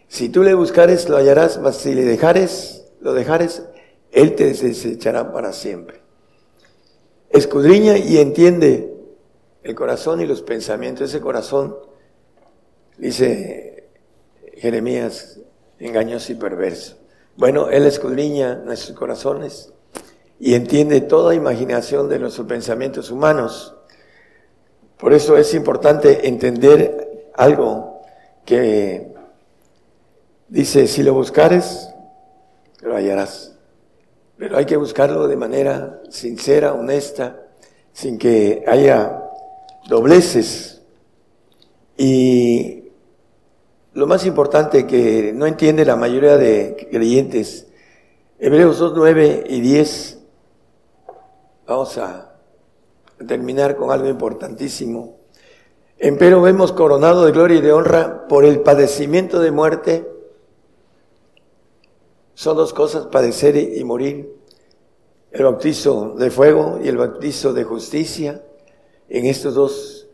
Si 0.10 0.30
tú 0.30 0.44
le 0.44 0.54
buscares, 0.54 1.10
lo 1.10 1.18
hallarás, 1.18 1.60
mas 1.60 1.78
si 1.78 1.96
le 1.96 2.06
dejares, 2.06 2.86
lo 3.02 3.16
dejares, 3.16 3.64
él 4.12 4.36
te 4.36 4.54
desechará 4.54 5.34
para 5.34 5.54
siempre. 5.54 6.02
Escudriña 7.32 7.98
y 7.98 8.20
entiende 8.20 8.99
el 9.70 9.76
corazón 9.76 10.20
y 10.20 10.26
los 10.26 10.42
pensamientos. 10.42 11.10
Ese 11.10 11.22
corazón, 11.22 11.78
dice 12.98 13.90
Jeremías, 14.56 15.40
engañoso 15.78 16.32
y 16.32 16.36
perverso. 16.36 16.98
Bueno, 17.38 17.70
Él 17.70 17.86
escudriña 17.86 18.56
nuestros 18.56 18.98
corazones 18.98 19.72
y 20.40 20.56
entiende 20.56 21.02
toda 21.02 21.36
imaginación 21.36 22.10
de 22.10 22.20
nuestros 22.20 22.48
pensamientos 22.48 23.12
humanos. 23.12 23.76
Por 24.98 25.14
eso 25.14 25.38
es 25.38 25.54
importante 25.54 26.28
entender 26.28 27.30
algo 27.36 28.02
que 28.46 29.14
dice, 30.48 30.88
si 30.88 31.04
lo 31.04 31.14
buscares, 31.14 31.90
lo 32.82 32.96
hallarás. 32.96 33.56
Pero 34.38 34.58
hay 34.58 34.66
que 34.66 34.78
buscarlo 34.78 35.28
de 35.28 35.36
manera 35.36 36.02
sincera, 36.10 36.74
honesta, 36.74 37.46
sin 37.94 38.18
que 38.18 38.64
haya 38.68 39.19
dobleces. 39.90 40.82
Y 41.98 42.84
lo 43.94 44.08
más 44.08 44.26
importante 44.26 44.88
que 44.88 45.34
no 45.34 45.46
entiende 45.46 45.84
la 45.84 45.98
mayoría 45.98 46.38
de 46.38 46.88
creyentes, 46.90 47.68
Hebreos 48.38 48.80
2, 48.80 48.94
9 48.96 49.44
y 49.50 49.60
10, 49.60 50.20
vamos 51.68 51.98
a 51.98 52.38
terminar 53.28 53.76
con 53.76 53.92
algo 53.92 54.08
importantísimo. 54.08 55.18
Empero 55.98 56.42
vemos 56.42 56.72
coronado 56.72 57.26
de 57.26 57.34
gloria 57.34 57.58
y 57.58 57.62
de 57.62 57.74
honra 57.74 58.28
por 58.30 58.46
el 58.46 58.62
padecimiento 58.62 59.42
de 59.42 59.52
muerte. 59.52 60.10
Son 62.36 62.56
dos 62.56 62.72
cosas, 62.72 63.08
padecer 63.08 63.58
y 63.58 63.84
morir. 63.84 64.34
El 65.32 65.44
bautizo 65.44 66.16
de 66.18 66.32
fuego 66.32 66.80
y 66.82 66.88
el 66.88 66.96
bautizo 66.96 67.52
de 67.52 67.66
justicia. 67.66 68.42
En 69.10 69.26
estos 69.26 69.56
dos 69.56 70.08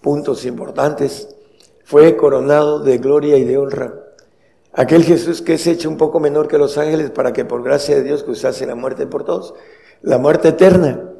puntos 0.00 0.44
importantes 0.44 1.28
fue 1.84 2.16
coronado 2.16 2.80
de 2.80 2.98
gloria 2.98 3.36
y 3.36 3.44
de 3.44 3.58
honra. 3.58 3.94
Aquel 4.72 5.02
Jesús 5.02 5.42
que 5.42 5.54
es 5.54 5.66
hecho 5.66 5.88
un 5.88 5.96
poco 5.96 6.20
menor 6.20 6.46
que 6.46 6.58
los 6.58 6.78
ángeles 6.78 7.10
para 7.10 7.32
que 7.32 7.44
por 7.44 7.62
gracia 7.62 7.96
de 7.96 8.04
Dios 8.04 8.22
cruzase 8.22 8.66
la 8.66 8.74
muerte 8.74 9.06
por 9.06 9.24
todos, 9.24 9.54
la 10.02 10.18
muerte 10.18 10.48
eterna. 10.48 11.10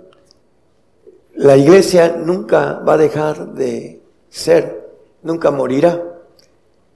La 1.34 1.56
iglesia 1.56 2.16
nunca 2.16 2.80
va 2.80 2.94
a 2.94 2.98
dejar 2.98 3.54
de 3.54 4.02
ser, 4.28 4.90
nunca 5.22 5.50
morirá. 5.50 6.02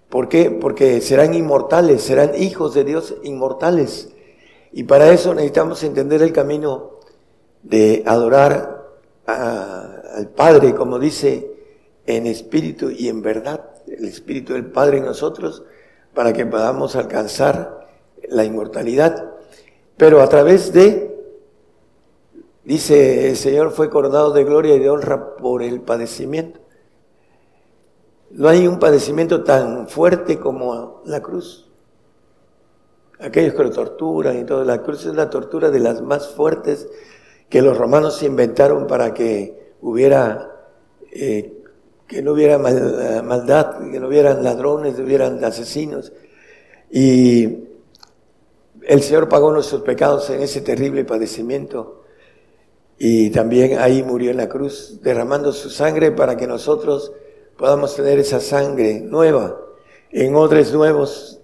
¿Por 0.08 0.28
qué? 0.28 0.50
Porque 0.50 1.00
serán 1.00 1.34
inmortales, 1.34 2.02
serán 2.02 2.34
hijos 2.34 2.74
de 2.74 2.84
Dios 2.84 3.14
inmortales. 3.22 4.10
Y 4.72 4.84
para 4.84 5.10
eso 5.10 5.34
necesitamos 5.34 5.82
entender 5.82 6.22
el 6.22 6.32
camino 6.32 6.98
de 7.62 8.02
adorar 8.06 8.88
al 10.14 10.28
Padre, 10.28 10.74
como 10.74 10.98
dice, 10.98 11.50
en 12.06 12.26
espíritu 12.26 12.90
y 12.90 13.08
en 13.08 13.22
verdad, 13.22 13.70
el 13.86 14.04
espíritu 14.04 14.54
del 14.54 14.66
Padre 14.66 14.98
en 14.98 15.04
nosotros, 15.04 15.62
para 16.14 16.32
que 16.32 16.46
podamos 16.46 16.96
alcanzar 16.96 17.88
la 18.28 18.44
inmortalidad. 18.44 19.32
Pero 19.96 20.20
a 20.20 20.28
través 20.28 20.72
de 20.72 21.12
Dice, 22.64 23.30
el 23.30 23.36
Señor 23.36 23.72
fue 23.72 23.90
coronado 23.90 24.32
de 24.32 24.44
gloria 24.44 24.76
y 24.76 24.78
de 24.78 24.88
honra 24.88 25.36
por 25.36 25.62
el 25.62 25.80
padecimiento. 25.80 26.60
No 28.30 28.48
hay 28.48 28.66
un 28.68 28.78
padecimiento 28.78 29.42
tan 29.42 29.88
fuerte 29.88 30.38
como 30.38 31.02
la 31.04 31.20
cruz. 31.20 31.68
Aquellos 33.18 33.54
que 33.54 33.64
lo 33.64 33.70
torturan 33.70 34.38
y 34.38 34.44
todo, 34.44 34.64
la 34.64 34.82
cruz 34.82 35.06
es 35.06 35.14
la 35.14 35.28
tortura 35.28 35.70
de 35.70 35.80
las 35.80 36.02
más 36.02 36.28
fuertes 36.34 36.88
que 37.48 37.62
los 37.62 37.76
romanos 37.76 38.22
inventaron 38.22 38.86
para 38.86 39.12
que 39.12 39.60
hubiera, 39.82 40.50
eh, 41.10 41.52
que 42.06 42.22
no 42.22 42.32
hubiera 42.32 42.58
maldad, 42.58 43.90
que 43.90 44.00
no 44.00 44.08
hubieran 44.08 44.42
ladrones, 44.42 44.96
no 44.98 45.04
hubieran 45.04 45.44
asesinos. 45.44 46.12
Y 46.90 47.58
el 48.82 49.02
Señor 49.02 49.28
pagó 49.28 49.52
nuestros 49.52 49.82
pecados 49.82 50.30
en 50.30 50.42
ese 50.42 50.60
terrible 50.60 51.04
padecimiento 51.04 52.04
y 52.98 53.30
también 53.30 53.78
ahí 53.78 54.02
murió 54.02 54.30
en 54.30 54.36
la 54.36 54.48
cruz, 54.48 55.00
derramando 55.02 55.52
su 55.52 55.70
sangre 55.70 56.12
para 56.12 56.36
que 56.36 56.46
nosotros 56.46 57.12
podamos 57.56 57.96
tener 57.96 58.18
esa 58.18 58.40
sangre 58.40 59.00
nueva, 59.00 59.58
en 60.10 60.34
odres 60.36 60.72
nuevos, 60.72 61.40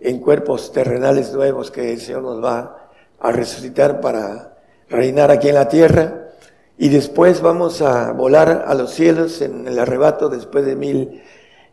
en 0.00 0.20
cuerpos 0.20 0.72
terrenales 0.72 1.32
nuevos 1.32 1.70
que 1.70 1.92
el 1.92 2.00
Señor 2.00 2.22
nos 2.22 2.42
va 2.42 2.90
a 3.18 3.32
resucitar 3.32 4.00
para 4.00 4.58
reinar 4.88 5.30
aquí 5.30 5.48
en 5.48 5.54
la 5.54 5.68
tierra 5.68 6.23
y 6.76 6.88
después 6.88 7.40
vamos 7.40 7.82
a 7.82 8.12
volar 8.12 8.64
a 8.66 8.74
los 8.74 8.92
cielos 8.92 9.40
en 9.40 9.68
el 9.68 9.78
arrebato 9.78 10.28
después 10.28 10.66
de 10.66 10.76
mil 10.76 11.22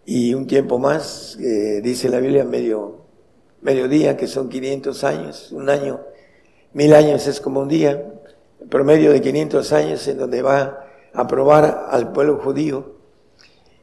y 0.06 0.34
un 0.34 0.48
tiempo 0.48 0.80
más, 0.80 1.38
dice 1.38 2.10
la 2.10 2.20
Biblia, 2.20 2.44
medio, 2.44 3.06
medio 3.62 3.88
día, 3.88 4.18
que 4.18 4.28
son 4.28 4.50
500 4.50 5.04
años, 5.04 5.52
un 5.52 5.70
año, 5.70 6.02
mil 6.74 6.94
años 6.94 7.28
es 7.28 7.40
como 7.40 7.62
un 7.62 7.68
día, 7.68 8.04
promedio 8.70 9.12
de 9.12 9.22
500 9.22 9.74
años 9.74 10.08
en 10.08 10.18
donde 10.18 10.42
va 10.42 10.86
a 11.14 11.28
probar 11.28 11.88
al 11.90 12.12
pueblo 12.12 12.38
judío. 12.38 12.96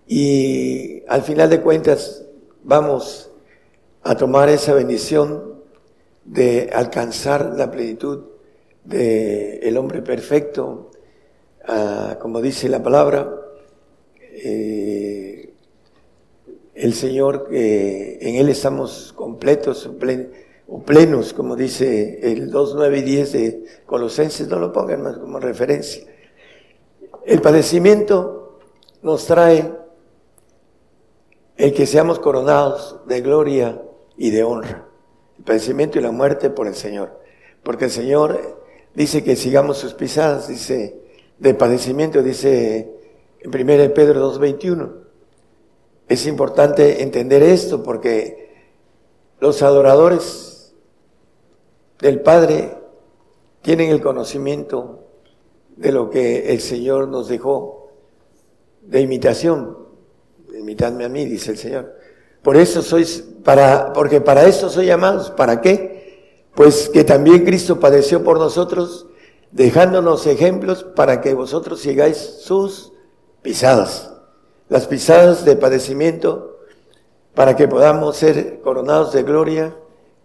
Y 0.07 1.03
al 1.09 1.23
final 1.23 1.51
de 1.51 1.61
cuentas 1.61 2.25
vamos 2.63 3.31
a 4.03 4.17
tomar 4.17 4.49
esa 4.49 4.73
bendición 4.73 5.63
de 6.25 6.71
alcanzar 6.73 7.55
la 7.57 7.71
plenitud 7.71 8.25
del 8.85 9.61
el 9.63 9.77
hombre 9.77 10.01
perfecto, 10.03 10.91
ah, 11.66 12.18
como 12.21 12.40
dice 12.40 12.68
la 12.68 12.83
palabra, 12.83 13.35
eh, 14.21 15.55
el 16.75 16.94
Señor, 16.94 17.49
en 17.51 18.37
Él 18.37 18.49
estamos 18.49 19.12
completos 19.12 19.85
o, 20.68 20.83
plenos, 20.83 21.33
como 21.33 21.57
dice 21.57 22.21
el 22.23 22.51
2, 22.51 22.75
9 22.77 22.99
y 22.99 23.03
10 23.03 23.33
de 23.33 23.64
Colosenses, 23.85 24.47
no 24.47 24.61
lo 24.61 24.73
pongan 24.73 25.03
más 25.03 25.18
como 25.18 25.40
referencia. 25.40 26.05
El 27.27 27.40
padecimiento 27.40 28.61
nos 29.03 29.27
trae 29.27 29.73
el 31.57 31.75
que 31.75 31.87
seamos 31.87 32.21
coronados 32.21 33.01
de 33.07 33.21
gloria 33.21 33.83
y 34.16 34.31
de 34.31 34.44
honra. 34.44 34.87
El 35.37 35.44
padecimiento 35.44 35.99
y 35.99 36.03
la 36.03 36.12
muerte 36.12 36.51
por 36.51 36.68
el 36.68 36.75
Señor. 36.75 37.21
Porque 37.62 37.87
el 37.87 37.90
Señor 37.90 38.61
dice 38.94 39.25
que 39.25 39.37
sigamos 39.37 39.79
sus 39.79 39.94
pisadas, 39.94 40.49
dice, 40.49 41.01
de 41.38 41.55
padecimiento, 41.55 42.22
dice 42.22 42.94
en 43.40 43.48
1 43.48 43.94
Pedro 43.94 44.33
2.21. 44.33 44.92
Es 46.09 46.27
importante 46.27 47.03
entender 47.03 47.42
esto 47.42 47.83
porque 47.83 48.48
los 49.40 49.62
adoradores 49.62 50.74
del 52.01 52.20
Padre 52.20 52.77
tienen 53.62 53.90
el 53.90 54.01
conocimiento 54.01 55.05
de 55.77 55.92
lo 55.92 56.11
que 56.11 56.53
el 56.53 56.61
Señor 56.61 57.09
nos 57.09 57.29
dejó 57.29 57.90
de 58.83 59.01
imitación. 59.01 59.77
Imitadme 60.59 61.05
a 61.05 61.09
mí, 61.09 61.24
dice 61.24 61.53
el 61.53 61.59
Señor. 61.59 61.94
Por 62.42 62.57
eso 62.57 62.83
sois, 62.83 63.24
para, 63.44 63.92
porque 63.92 64.20
para 64.20 64.44
eso 64.46 64.70
soy 64.70 64.87
llamados. 64.87 65.31
¿Para 65.31 65.61
qué? 65.61 66.48
Pues 66.55 66.88
que 66.88 67.05
también 67.05 67.44
Cristo 67.44 67.79
padeció 67.79 68.24
por 68.24 68.38
nosotros, 68.38 69.08
dejándonos 69.51 70.27
ejemplos 70.27 70.85
para 70.85 71.21
que 71.21 71.35
vosotros 71.35 71.81
sigáis 71.81 72.17
sus 72.17 72.93
pisadas. 73.43 74.13
Las 74.69 74.87
pisadas 74.87 75.45
de 75.45 75.57
padecimiento 75.57 76.59
para 77.35 77.57
que 77.57 77.69
podamos 77.69 78.17
ser 78.17 78.61
coronados 78.61 79.13
de 79.13 79.23
gloria 79.23 79.77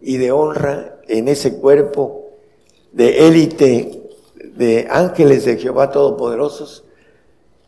y 0.01 0.17
de 0.17 0.31
honra 0.31 0.99
en 1.07 1.27
ese 1.27 1.57
cuerpo 1.57 2.31
de 2.91 3.27
élite 3.27 4.03
de 4.55 4.87
ángeles 4.89 5.45
de 5.45 5.57
Jehová 5.57 5.91
Todopoderosos, 5.91 6.83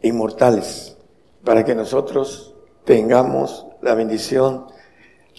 inmortales, 0.01 0.97
para 1.43 1.63
que 1.63 1.73
nosotros 1.73 2.53
tengamos 2.83 3.65
la 3.81 3.95
bendición 3.95 4.65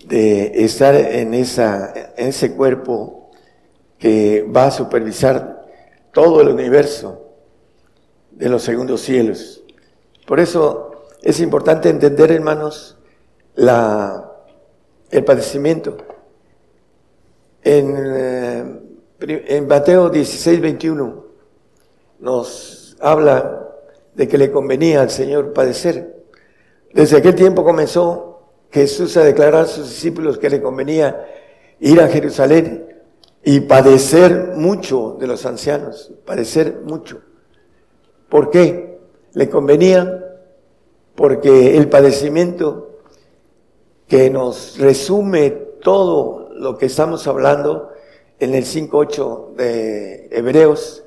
de 0.07 0.65
estar 0.65 0.95
en, 0.95 1.35
esa, 1.35 1.93
en 2.17 2.29
ese 2.29 2.55
cuerpo 2.55 3.31
que 3.99 4.43
va 4.45 4.67
a 4.67 4.71
supervisar 4.71 5.56
todo 6.17 6.41
el 6.41 6.49
universo 6.49 7.27
de 8.31 8.49
los 8.49 8.63
segundos 8.63 9.03
cielos. 9.03 9.63
Por 10.27 10.41
eso 10.41 11.05
es 11.21 11.41
importante 11.41 11.91
entender, 11.91 12.33
hermanos, 12.33 12.97
el 13.55 15.25
padecimiento. 15.27 15.99
En, 17.63 17.95
eh, 17.99 18.65
en 19.21 19.69
Mateo 19.69 20.09
16, 20.09 20.59
21, 20.63 21.27
nos 22.21 22.97
habla 22.99 23.69
de 24.15 24.27
que 24.27 24.39
le 24.39 24.51
convenía 24.51 25.03
al 25.03 25.11
Señor 25.11 25.53
padecer. 25.53 26.25
Desde 26.95 27.19
aquel 27.19 27.35
tiempo 27.35 27.63
comenzó 27.63 28.41
Jesús 28.71 29.19
a 29.19 29.23
declarar 29.23 29.65
a 29.65 29.67
sus 29.67 29.91
discípulos 29.91 30.39
que 30.39 30.49
le 30.49 30.63
convenía 30.63 31.27
ir 31.79 32.01
a 32.01 32.09
Jerusalén 32.09 32.96
y 33.49 33.61
padecer 33.61 34.55
mucho 34.57 35.17
de 35.21 35.29
los 35.29 35.47
ancianos, 35.47 36.13
padecer 36.25 36.81
mucho. 36.85 37.21
¿Por 38.29 38.51
qué? 38.51 38.99
Le 39.35 39.49
convenía 39.49 40.41
porque 41.15 41.77
el 41.77 41.89
padecimiento 41.89 42.99
que 44.09 44.31
nos 44.31 44.77
resume 44.79 45.51
todo 45.81 46.49
lo 46.55 46.77
que 46.77 46.87
estamos 46.87 47.29
hablando 47.29 47.91
en 48.41 48.57
el 48.57 48.65
5.8 48.65 49.55
de 49.55 50.29
Hebreos, 50.33 51.05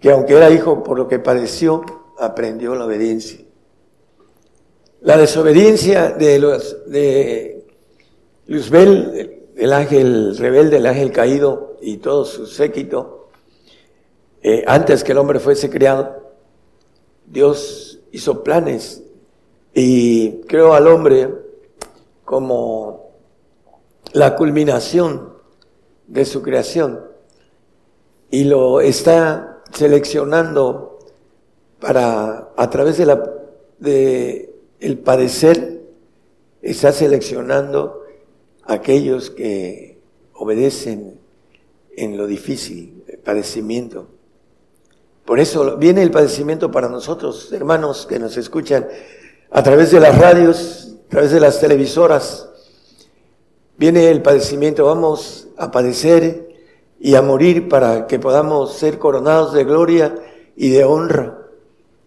que 0.00 0.12
aunque 0.12 0.38
era 0.38 0.48
hijo 0.48 0.82
por 0.82 0.96
lo 0.96 1.08
que 1.08 1.18
padeció, 1.18 1.84
aprendió 2.18 2.74
la 2.74 2.86
obediencia. 2.86 3.38
La 5.02 5.18
desobediencia 5.18 6.08
de 6.08 6.38
los 6.38 6.90
de 6.90 7.66
Luzbel, 8.46 9.39
el 9.60 9.74
ángel 9.74 10.38
rebelde, 10.38 10.78
el 10.78 10.86
ángel 10.86 11.12
caído 11.12 11.76
y 11.82 11.98
todo 11.98 12.24
su 12.24 12.46
séquito, 12.46 13.28
eh, 14.42 14.64
antes 14.66 15.04
que 15.04 15.12
el 15.12 15.18
hombre 15.18 15.38
fuese 15.38 15.68
creado, 15.68 16.32
Dios 17.26 18.00
hizo 18.10 18.42
planes 18.42 19.02
y 19.74 20.40
creó 20.48 20.72
al 20.72 20.88
hombre 20.88 21.28
como 22.24 23.10
la 24.14 24.34
culminación 24.34 25.34
de 26.06 26.24
su 26.24 26.40
creación. 26.40 27.04
Y 28.30 28.44
lo 28.44 28.80
está 28.80 29.62
seleccionando 29.72 31.00
para, 31.80 32.48
a 32.56 32.70
través 32.70 32.96
de 32.96 33.04
la, 33.04 33.30
de 33.78 34.54
el 34.80 34.98
padecer, 35.00 35.82
está 36.62 36.92
seleccionando 36.92 37.99
aquellos 38.64 39.30
que 39.30 39.98
obedecen 40.34 41.20
en 41.96 42.16
lo 42.16 42.26
difícil, 42.26 43.04
el 43.06 43.18
padecimiento. 43.18 44.08
Por 45.24 45.38
eso 45.38 45.76
viene 45.76 46.02
el 46.02 46.10
padecimiento 46.10 46.70
para 46.70 46.88
nosotros, 46.88 47.52
hermanos 47.52 48.06
que 48.06 48.18
nos 48.18 48.36
escuchan 48.36 48.88
a 49.50 49.62
través 49.62 49.90
de 49.90 50.00
las 50.00 50.18
radios, 50.18 50.96
a 51.06 51.08
través 51.10 51.30
de 51.30 51.40
las 51.40 51.60
televisoras. 51.60 52.48
Viene 53.76 54.10
el 54.10 54.22
padecimiento, 54.22 54.84
vamos 54.86 55.48
a 55.56 55.70
padecer 55.70 56.48
y 56.98 57.14
a 57.14 57.22
morir 57.22 57.68
para 57.68 58.06
que 58.06 58.18
podamos 58.18 58.74
ser 58.74 58.98
coronados 58.98 59.52
de 59.52 59.64
gloria 59.64 60.14
y 60.56 60.70
de 60.70 60.84
honra 60.84 61.38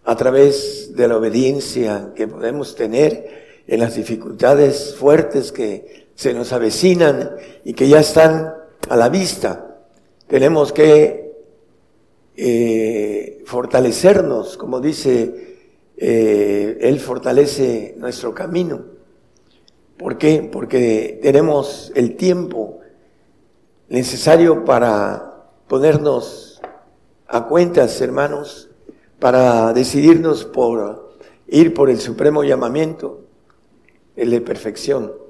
a 0.04 0.16
través 0.16 0.94
de 0.94 1.08
la 1.08 1.16
obediencia 1.16 2.12
que 2.14 2.28
podemos 2.28 2.74
tener 2.74 3.62
en 3.66 3.80
las 3.80 3.96
dificultades 3.96 4.94
fuertes 4.94 5.50
que 5.50 6.03
se 6.14 6.32
nos 6.32 6.52
avecinan 6.52 7.30
y 7.64 7.74
que 7.74 7.88
ya 7.88 8.00
están 8.00 8.54
a 8.88 8.96
la 8.96 9.08
vista. 9.08 9.78
Tenemos 10.26 10.72
que 10.72 11.32
eh, 12.36 13.42
fortalecernos, 13.46 14.56
como 14.56 14.80
dice, 14.80 15.58
eh, 15.96 16.78
Él 16.80 16.98
fortalece 17.00 17.94
nuestro 17.98 18.34
camino. 18.34 18.84
¿Por 19.96 20.18
qué? 20.18 20.48
Porque 20.50 21.20
tenemos 21.22 21.92
el 21.94 22.16
tiempo 22.16 22.80
necesario 23.88 24.64
para 24.64 25.46
ponernos 25.68 26.60
a 27.26 27.46
cuentas, 27.46 28.00
hermanos, 28.00 28.70
para 29.18 29.72
decidirnos 29.72 30.44
por 30.44 31.16
ir 31.46 31.74
por 31.74 31.90
el 31.90 32.00
supremo 32.00 32.42
llamamiento, 32.42 33.20
el 34.16 34.30
de 34.30 34.40
perfección. 34.40 35.23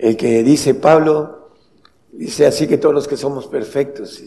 El 0.00 0.16
que 0.16 0.42
dice 0.42 0.72
Pablo, 0.72 1.50
dice 2.10 2.46
así 2.46 2.66
que 2.66 2.78
todos 2.78 2.94
los 2.94 3.06
que 3.06 3.18
somos 3.18 3.46
perfectos, 3.48 4.22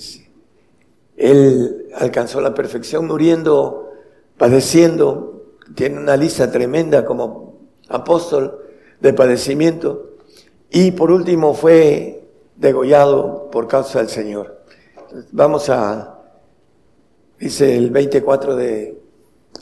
él 1.17 1.87
alcanzó 1.95 2.41
la 2.41 2.53
perfección 2.53 3.07
muriendo, 3.07 3.89
padeciendo, 4.37 5.45
tiene 5.73 5.97
una 5.97 6.15
lista 6.15 6.51
tremenda 6.51 7.03
como 7.03 7.57
apóstol 7.89 8.59
de 9.01 9.13
padecimiento, 9.13 10.11
y 10.69 10.91
por 10.91 11.09
último 11.09 11.55
fue 11.55 12.23
degollado 12.55 13.49
por 13.49 13.67
causa 13.67 13.97
del 13.97 14.09
Señor. 14.09 14.61
Vamos 15.31 15.69
a, 15.69 16.19
dice 17.39 17.75
el 17.75 17.89
24 17.89 18.55
de 18.55 19.01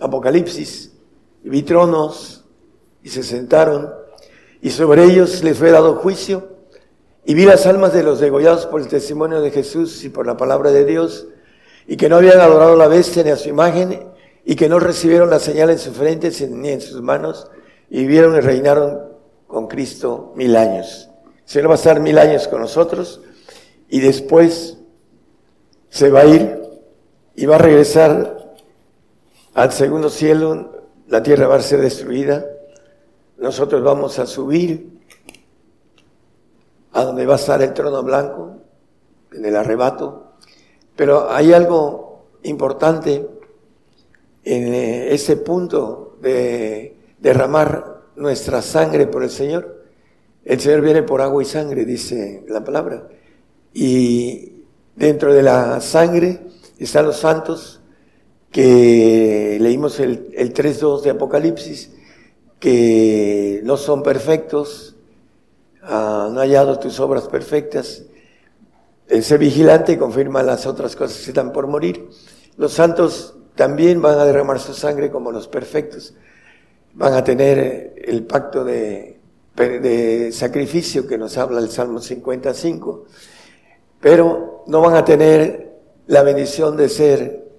Apocalipsis, 0.02 0.92
vi 1.44 1.64
tronos 1.64 2.44
y 3.02 3.08
se 3.08 3.24
sentaron 3.24 4.01
y 4.62 4.70
sobre 4.70 5.04
ellos 5.04 5.44
les 5.44 5.58
fue 5.58 5.72
dado 5.72 5.96
juicio 5.96 6.50
y 7.26 7.34
vi 7.34 7.46
las 7.46 7.66
almas 7.66 7.94
de 7.94 8.04
los 8.04 8.20
degollados 8.20 8.66
por 8.68 8.82
el 8.82 8.88
testimonio 8.88 9.42
de 9.42 9.52
Jesús 9.52 10.04
y 10.04 10.10
por 10.10 10.28
la 10.28 10.38
palabra 10.38 10.72
de 10.72 10.86
Dios 10.86 11.28
y 11.88 11.98
que 11.98 12.10
no 12.10 12.18
habían 12.18 12.40
adorado 12.40 12.74
a 12.74 12.78
la 12.78 12.88
bestia 12.88 13.24
ni 13.24 13.32
a 13.32 13.38
su 13.38 13.50
imagen 13.50 14.08
y 14.46 14.56
que 14.56 14.70
no 14.70 14.80
recibieron 14.80 15.30
la 15.30 15.40
señal 15.40 15.70
en 15.70 15.80
sus 15.80 15.96
frentes 15.96 16.42
ni 16.50 16.70
en 16.70 16.82
sus 16.82 17.02
manos 17.02 17.48
y 17.90 18.02
vivieron 18.02 18.36
y 18.36 18.40
reinaron 18.40 19.02
con 19.48 19.68
Cristo 19.68 20.34
mil 20.36 20.56
años. 20.56 21.10
El 21.44 21.50
Señor 21.50 21.70
va 21.70 21.74
a 21.74 21.76
estar 21.76 22.00
mil 22.00 22.18
años 22.18 22.48
con 22.48 22.62
nosotros 22.62 23.22
y 23.90 24.00
después 24.00 24.78
se 25.90 26.10
va 26.10 26.22
a 26.22 26.26
ir 26.26 26.62
y 27.36 27.46
va 27.46 27.56
a 27.56 27.60
regresar 27.60 28.56
al 29.54 29.72
segundo 29.74 30.10
cielo, 30.10 30.86
la 31.08 31.22
tierra 31.22 31.48
va 31.48 31.58
a 31.58 31.62
ser 31.62 31.82
destruida, 31.82 32.46
nosotros 33.42 33.84
vamos 33.84 34.20
a 34.20 34.28
subir 34.28 35.02
a 36.94 37.04
donde 37.04 37.26
va 37.26 37.34
a 37.34 37.38
estar 37.38 37.62
el 37.62 37.74
trono 37.74 38.04
blanco, 38.04 38.58
en 39.34 39.46
el 39.46 39.56
arrebato, 39.56 40.34
pero 40.96 41.32
hay 41.32 41.52
algo 41.52 42.28
importante 42.44 43.28
en 44.44 44.74
eh, 44.74 45.14
ese 45.14 45.38
punto 45.38 46.18
de 46.22 46.96
derramar 47.20 48.04
nuestra 48.16 48.62
sangre 48.62 49.08
por 49.08 49.24
el 49.24 49.30
Señor. 49.30 49.86
El 50.44 50.60
Señor 50.60 50.82
viene 50.82 51.02
por 51.04 51.22
agua 51.22 51.42
y 51.42 51.46
sangre, 51.46 51.86
dice 51.86 52.44
la 52.48 52.64
palabra. 52.64 53.08
Y 53.74 54.66
dentro 54.96 55.34
de 55.34 55.44
la 55.44 55.82
sangre 55.82 56.42
están 56.78 57.06
los 57.06 57.18
santos 57.18 57.82
que 58.52 59.58
leímos 59.62 60.00
el, 60.00 60.30
el 60.36 60.54
3.2 60.54 61.02
de 61.02 61.10
Apocalipsis, 61.12 61.92
que 62.62 63.60
no 63.64 63.76
son 63.76 64.04
perfectos, 64.04 64.96
ah, 65.82 66.30
no 66.32 66.40
hallado 66.40 66.78
tus 66.80 67.00
obras 67.00 67.28
perfectas. 67.28 68.04
Ser 69.22 69.40
vigilante 69.40 69.98
confirma 69.98 70.44
las 70.44 70.68
otras 70.68 70.96
cosas 70.96 71.18
que 71.24 71.32
están 71.32 71.52
por 71.52 71.66
morir. 71.68 72.08
Los 72.58 72.74
santos 72.74 73.36
también 73.56 74.00
van 74.00 74.20
a 74.20 74.26
derramar 74.26 74.60
su 74.60 74.76
sangre 74.76 75.10
como 75.10 75.32
los 75.32 75.48
perfectos. 75.48 76.14
Van 76.94 77.14
a 77.14 77.24
tener 77.24 77.96
el 77.98 78.28
pacto 78.28 78.64
de, 78.64 79.20
de 79.56 80.32
sacrificio 80.32 81.08
que 81.08 81.18
nos 81.18 81.38
habla 81.40 81.60
el 81.60 81.70
Salmo 81.70 82.00
55, 82.00 83.06
pero 84.00 84.64
no 84.68 84.82
van 84.82 84.96
a 84.96 85.04
tener 85.04 85.80
la 86.06 86.22
bendición 86.22 86.78
de 86.78 86.90
ser 86.90 87.52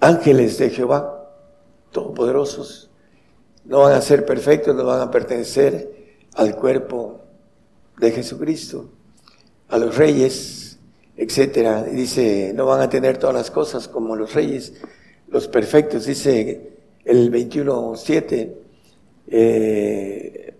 ángeles 0.00 0.56
de 0.56 0.70
Jehová, 0.70 1.34
todopoderosos. 1.92 2.85
No 3.66 3.80
van 3.80 3.94
a 3.94 4.00
ser 4.00 4.24
perfectos, 4.24 4.74
no 4.74 4.84
van 4.84 5.00
a 5.00 5.10
pertenecer 5.10 5.96
al 6.34 6.56
cuerpo 6.56 7.20
de 7.98 8.12
Jesucristo, 8.12 8.90
a 9.68 9.78
los 9.78 9.96
reyes, 9.96 10.78
etcétera. 11.16 11.82
Dice, 11.82 12.52
no 12.54 12.66
van 12.66 12.80
a 12.80 12.88
tener 12.88 13.18
todas 13.18 13.34
las 13.34 13.50
cosas 13.50 13.88
como 13.88 14.16
los 14.16 14.34
reyes, 14.34 14.74
los 15.28 15.48
perfectos, 15.48 16.06
dice 16.06 16.70
el 17.04 17.32
21.7, 17.32 18.52
eh, 19.28 20.54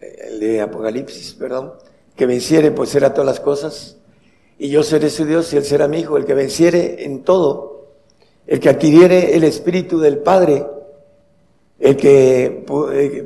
el 0.00 0.40
de 0.40 0.60
Apocalipsis, 0.60 1.34
perdón, 1.34 1.72
que 2.16 2.26
venciere 2.26 2.70
pues 2.70 2.90
será 2.90 3.12
todas 3.12 3.26
las 3.26 3.40
cosas, 3.40 3.96
y 4.58 4.68
yo 4.68 4.82
seré 4.82 5.10
su 5.10 5.24
Dios 5.24 5.52
y 5.52 5.56
él 5.56 5.64
será 5.64 5.88
mi 5.88 6.00
hijo, 6.00 6.16
el 6.16 6.24
que 6.24 6.34
venciere 6.34 7.04
en 7.04 7.22
todo, 7.22 7.88
el 8.46 8.60
que 8.60 8.68
adquiriere 8.68 9.36
el 9.36 9.44
espíritu 9.44 9.98
del 9.98 10.18
Padre, 10.18 10.66
el 11.80 11.96
que 11.96 12.64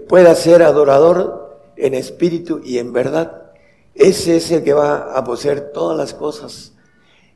pueda 0.08 0.34
ser 0.36 0.62
adorador 0.62 1.58
en 1.76 1.94
espíritu 1.94 2.60
y 2.64 2.78
en 2.78 2.92
verdad, 2.92 3.50
ese 3.94 4.36
es 4.36 4.50
el 4.52 4.62
que 4.62 4.72
va 4.72 5.16
a 5.16 5.24
poseer 5.24 5.72
todas 5.72 5.98
las 5.98 6.14
cosas, 6.14 6.72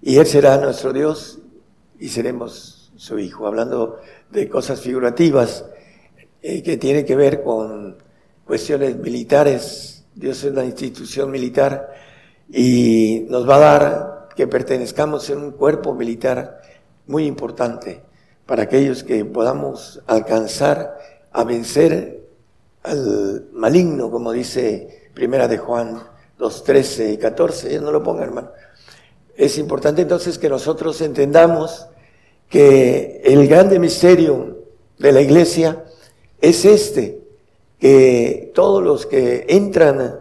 y 0.01 0.17
él 0.17 0.27
será 0.27 0.57
nuestro 0.59 0.93
Dios 0.93 1.41
y 1.99 2.09
seremos 2.09 2.93
su 2.97 3.19
hijo, 3.19 3.47
hablando 3.47 3.99
de 4.31 4.49
cosas 4.49 4.81
figurativas 4.81 5.65
eh, 6.41 6.63
que 6.63 6.77
tienen 6.77 7.05
que 7.05 7.17
ver 7.17 7.43
con 7.43 7.97
cuestiones 8.45 8.97
militares. 8.97 10.05
Dios 10.15 10.43
es 10.45 10.53
una 10.53 10.65
institución 10.65 11.31
militar 11.31 11.95
y 12.51 13.27
nos 13.29 13.49
va 13.49 13.57
a 13.57 13.59
dar 13.59 14.29
que 14.37 14.47
pertenezcamos 14.47 15.29
en 15.31 15.39
un 15.39 15.51
cuerpo 15.53 15.95
militar 15.95 16.61
muy 17.07 17.27
importante 17.27 18.08
para 18.49 18.63
aquellos 18.63 19.05
que 19.05 19.27
podamos 19.27 20.01
alcanzar 20.07 20.99
a 21.33 21.45
vencer 21.45 22.25
al 22.83 23.47
maligno, 23.53 24.11
como 24.11 24.33
dice 24.33 25.11
Primera 25.13 25.47
de 25.47 25.59
Juan 25.59 26.03
2, 26.39 26.65
13 26.65 27.13
y 27.13 27.19
14. 27.19 27.71
Ya 27.71 27.79
no 27.83 27.93
lo 27.93 28.03
ponga, 28.03 28.25
hermano. 28.25 28.51
Es 29.37 29.59
importante 29.59 30.01
entonces 30.01 30.39
que 30.39 30.49
nosotros 30.49 30.99
entendamos 31.03 31.89
que 32.49 33.21
el 33.23 33.47
grande 33.49 33.79
misterio 33.79 34.65
de 34.99 35.13
la 35.13 35.21
iglesia 35.21 35.85
es 36.41 36.65
este, 36.65 37.21
que 37.79 38.51
todos 38.55 38.83
los 38.83 39.05
que 39.05 39.45
entran 39.51 40.21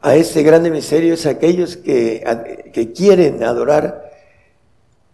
a 0.00 0.14
este 0.14 0.44
grande 0.44 0.70
misterio 0.70 1.14
es 1.14 1.26
aquellos 1.26 1.76
que, 1.76 2.22
que 2.72 2.92
quieren 2.92 3.42
adorar 3.42 4.07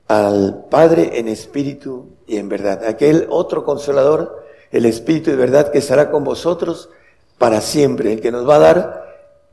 al 0.08 0.66
Padre 0.70 1.18
en 1.18 1.28
espíritu 1.28 2.16
y 2.26 2.36
en 2.36 2.48
verdad. 2.48 2.84
Aquel 2.84 3.26
otro 3.30 3.64
consolador, 3.64 4.44
el 4.70 4.86
espíritu 4.86 5.30
de 5.30 5.36
verdad 5.36 5.70
que 5.70 5.78
estará 5.78 6.10
con 6.10 6.24
vosotros 6.24 6.90
para 7.38 7.60
siempre, 7.60 8.12
el 8.12 8.20
que 8.20 8.32
nos 8.32 8.48
va 8.48 8.56
a 8.56 8.60
dar 8.60 9.04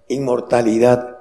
inmortalidad. 0.07 1.19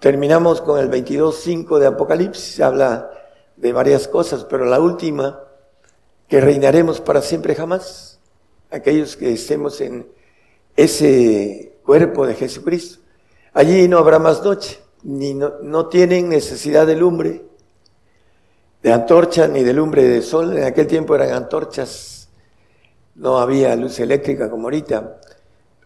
Terminamos 0.00 0.60
con 0.60 0.78
el 0.78 0.90
22.5 0.90 1.78
de 1.78 1.86
Apocalipsis, 1.86 2.60
habla 2.60 3.10
de 3.56 3.72
varias 3.72 4.08
cosas, 4.08 4.44
pero 4.44 4.64
la 4.64 4.80
última, 4.80 5.40
que 6.28 6.40
reinaremos 6.40 7.00
para 7.00 7.22
siempre 7.22 7.54
jamás, 7.54 8.18
aquellos 8.70 9.16
que 9.16 9.32
estemos 9.32 9.80
en 9.80 10.08
ese 10.76 11.78
cuerpo 11.84 12.26
de 12.26 12.34
Jesucristo. 12.34 13.00
Allí 13.52 13.86
no 13.88 13.98
habrá 13.98 14.18
más 14.18 14.42
noche, 14.42 14.80
ni 15.02 15.34
no, 15.34 15.54
no 15.62 15.88
tienen 15.88 16.28
necesidad 16.28 16.86
de 16.86 16.96
lumbre, 16.96 17.44
de 18.84 18.92
antorcha 18.92 19.48
ni 19.48 19.64
de 19.64 19.72
lumbre 19.72 20.04
de 20.04 20.20
sol. 20.20 20.58
En 20.58 20.64
aquel 20.64 20.86
tiempo 20.86 21.14
eran 21.14 21.32
antorchas, 21.32 22.28
no 23.14 23.38
había 23.38 23.74
luz 23.76 23.98
eléctrica 23.98 24.50
como 24.50 24.64
ahorita. 24.64 25.20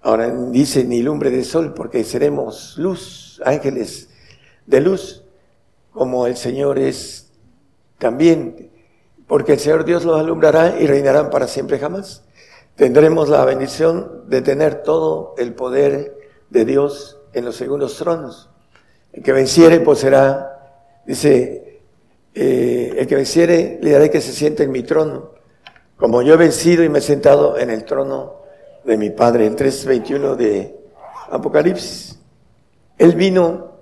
Ahora 0.03 0.29
dice 0.29 0.83
ni 0.83 1.01
lumbre 1.01 1.31
de 1.31 1.45
sol 1.45 1.75
porque 1.75 2.03
seremos 2.03 2.75
luz, 2.77 3.41
ángeles 3.45 4.09
de 4.67 4.81
luz, 4.81 5.23
como 5.93 6.27
el 6.27 6.37
Señor 6.37 6.81
es 6.81 7.31
también, 7.99 8.73
porque 9.29 9.53
el 9.53 9.61
Señor 9.61 9.85
Dios 9.85 10.05
los 10.05 10.19
alumbrará 10.19 10.81
y 10.81 10.89
reinarán 10.89 11.31
para 11.31 11.47
siempre 11.47 11.79
jamás. 11.79 12.25
Tendremos 12.75 13.29
la 13.29 13.45
bendición 13.45 14.25
de 14.27 14.43
tener 14.43 14.83
todo 14.83 15.37
el 15.39 15.55
poder 15.55 16.17
de 16.51 16.65
Dios 16.65 17.21
en 17.33 17.45
los 17.45 17.55
segundos 17.55 17.97
tronos. 17.97 18.51
El 19.13 19.23
que 19.23 19.33
venciere, 19.33 19.79
pues 19.79 20.01
será, 20.01 20.83
dice, 21.07 21.68
eh, 22.41 22.95
el 22.97 23.09
que 23.09 23.17
venciere, 23.17 23.81
le 23.83 23.91
daré 23.91 24.11
que 24.11 24.21
se 24.21 24.33
siente 24.33 24.63
en 24.63 24.71
mi 24.71 24.85
trono, 24.85 25.33
como 25.97 26.23
yo 26.23 26.35
he 26.35 26.37
vencido 26.37 26.85
y 26.85 26.89
me 26.89 27.01
he 27.01 27.03
sentado 27.03 27.59
en 27.59 27.69
el 27.69 27.85
trono 27.85 28.37
de 28.85 28.97
mi 28.97 29.11
Padre. 29.11 29.49
El 29.49 29.57
3.21 29.57 30.37
de 30.37 30.79
Apocalipsis. 31.31 32.17
Él 32.97 33.17
vino 33.17 33.73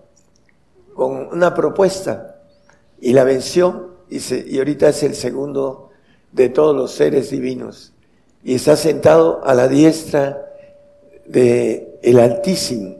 con 0.94 1.28
una 1.34 1.52
propuesta 1.52 2.40
y 2.98 3.12
la 3.12 3.24
venció 3.24 3.98
y, 4.08 4.56
ahorita 4.56 4.88
es 4.88 5.02
el 5.02 5.14
segundo 5.14 5.90
de 6.32 6.48
todos 6.48 6.74
los 6.74 6.92
seres 6.92 7.28
divinos. 7.28 7.92
Y 8.42 8.54
está 8.54 8.74
sentado 8.76 9.42
a 9.44 9.52
la 9.52 9.68
diestra 9.68 10.50
de 11.26 11.98
el 12.02 12.18
Altísimo, 12.18 12.96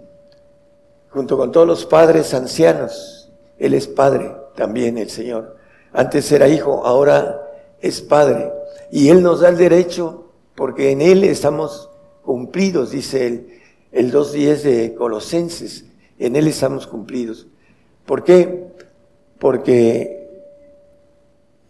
junto 1.09 1.38
con 1.38 1.50
todos 1.50 1.66
los 1.66 1.86
padres 1.86 2.34
ancianos. 2.34 3.32
Él 3.59 3.72
es 3.72 3.86
padre 3.86 4.44
también, 4.57 4.98
el 4.98 5.11
Señor. 5.11 5.57
Antes 5.92 6.30
era 6.32 6.48
hijo, 6.48 6.84
ahora 6.84 7.40
es 7.80 8.00
padre. 8.00 8.52
Y 8.90 9.09
Él 9.09 9.22
nos 9.22 9.40
da 9.40 9.48
el 9.48 9.57
derecho, 9.57 10.30
porque 10.54 10.90
en 10.90 11.00
Él 11.00 11.24
estamos 11.24 11.90
cumplidos, 12.22 12.90
dice 12.90 13.26
él, 13.26 13.61
el 13.92 14.12
2.10 14.12 14.62
de 14.62 14.94
Colosenses. 14.94 15.86
En 16.18 16.36
Él 16.36 16.48
estamos 16.48 16.86
cumplidos. 16.86 17.46
¿Por 18.04 18.24
qué? 18.24 18.66
Porque 19.38 20.28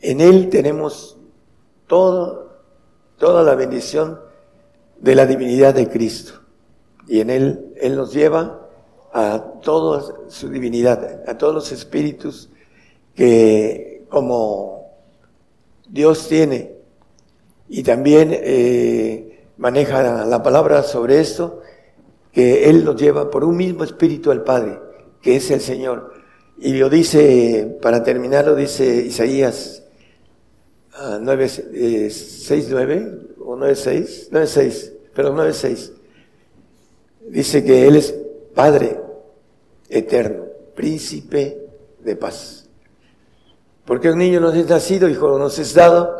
en 0.00 0.20
Él 0.20 0.48
tenemos 0.48 1.18
todo, 1.86 2.58
toda 3.18 3.42
la 3.42 3.54
bendición 3.54 4.20
de 4.98 5.14
la 5.14 5.26
divinidad 5.26 5.74
de 5.74 5.88
Cristo. 5.88 6.40
Y 7.06 7.20
en 7.20 7.30
Él, 7.30 7.74
Él 7.76 7.96
nos 7.96 8.12
lleva 8.12 8.66
a 9.12 9.42
toda 9.62 10.28
su 10.28 10.48
divinidad, 10.48 11.22
a 11.28 11.38
todos 11.38 11.54
los 11.54 11.72
espíritus 11.72 12.50
que 13.16 14.04
como 14.08 14.92
Dios 15.88 16.28
tiene. 16.28 16.76
Y 17.68 17.82
también 17.82 18.30
eh, 18.32 19.46
maneja 19.56 20.24
la 20.24 20.42
palabra 20.42 20.82
sobre 20.84 21.20
esto, 21.20 21.62
que 22.30 22.68
Él 22.68 22.84
nos 22.84 22.94
lleva 22.94 23.30
por 23.30 23.42
un 23.42 23.56
mismo 23.56 23.82
espíritu 23.82 24.30
al 24.30 24.44
Padre, 24.44 24.78
que 25.20 25.36
es 25.36 25.50
el 25.50 25.60
Señor. 25.60 26.12
Y 26.58 26.74
lo 26.74 26.88
dice, 26.88 27.78
para 27.82 28.02
terminar, 28.04 28.46
lo 28.46 28.54
dice 28.54 28.84
Isaías 28.84 29.82
9, 31.20 31.48
6, 32.10 32.68
9, 32.70 33.18
o 33.44 33.56
9, 33.56 33.74
6, 33.74 34.28
9, 34.30 34.46
6, 34.46 34.92
pero 35.14 35.32
9, 35.32 35.52
6. 35.52 35.92
Dice 37.28 37.64
que 37.64 37.88
Él 37.88 37.96
es 37.96 38.14
Padre 38.54 38.98
eterno, 39.88 40.44
príncipe 40.74 41.58
de 42.00 42.16
paz. 42.16 42.65
Porque 43.86 44.10
un 44.10 44.18
niño 44.18 44.40
nos 44.40 44.54
es 44.54 44.68
nacido, 44.68 45.08
hijo 45.08 45.38
nos 45.38 45.58
es 45.58 45.72
dado, 45.72 46.18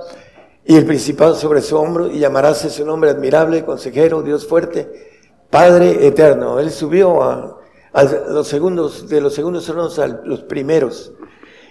y 0.64 0.76
el 0.76 0.86
principado 0.86 1.34
sobre 1.34 1.60
su 1.60 1.76
hombro, 1.76 2.08
y 2.08 2.20
llamarás 2.20 2.60
su 2.60 2.86
nombre 2.86 3.10
admirable, 3.10 3.64
consejero, 3.64 4.22
Dios 4.22 4.46
fuerte, 4.46 5.10
Padre 5.50 6.06
eterno. 6.06 6.60
Él 6.60 6.70
subió 6.70 7.22
a, 7.22 7.60
a 7.92 8.04
los 8.04 8.46
segundos, 8.46 9.08
de 9.08 9.20
los 9.20 9.34
segundos 9.34 9.64
tronos 9.64 9.98
a 9.98 10.06
los 10.06 10.42
primeros, 10.42 11.12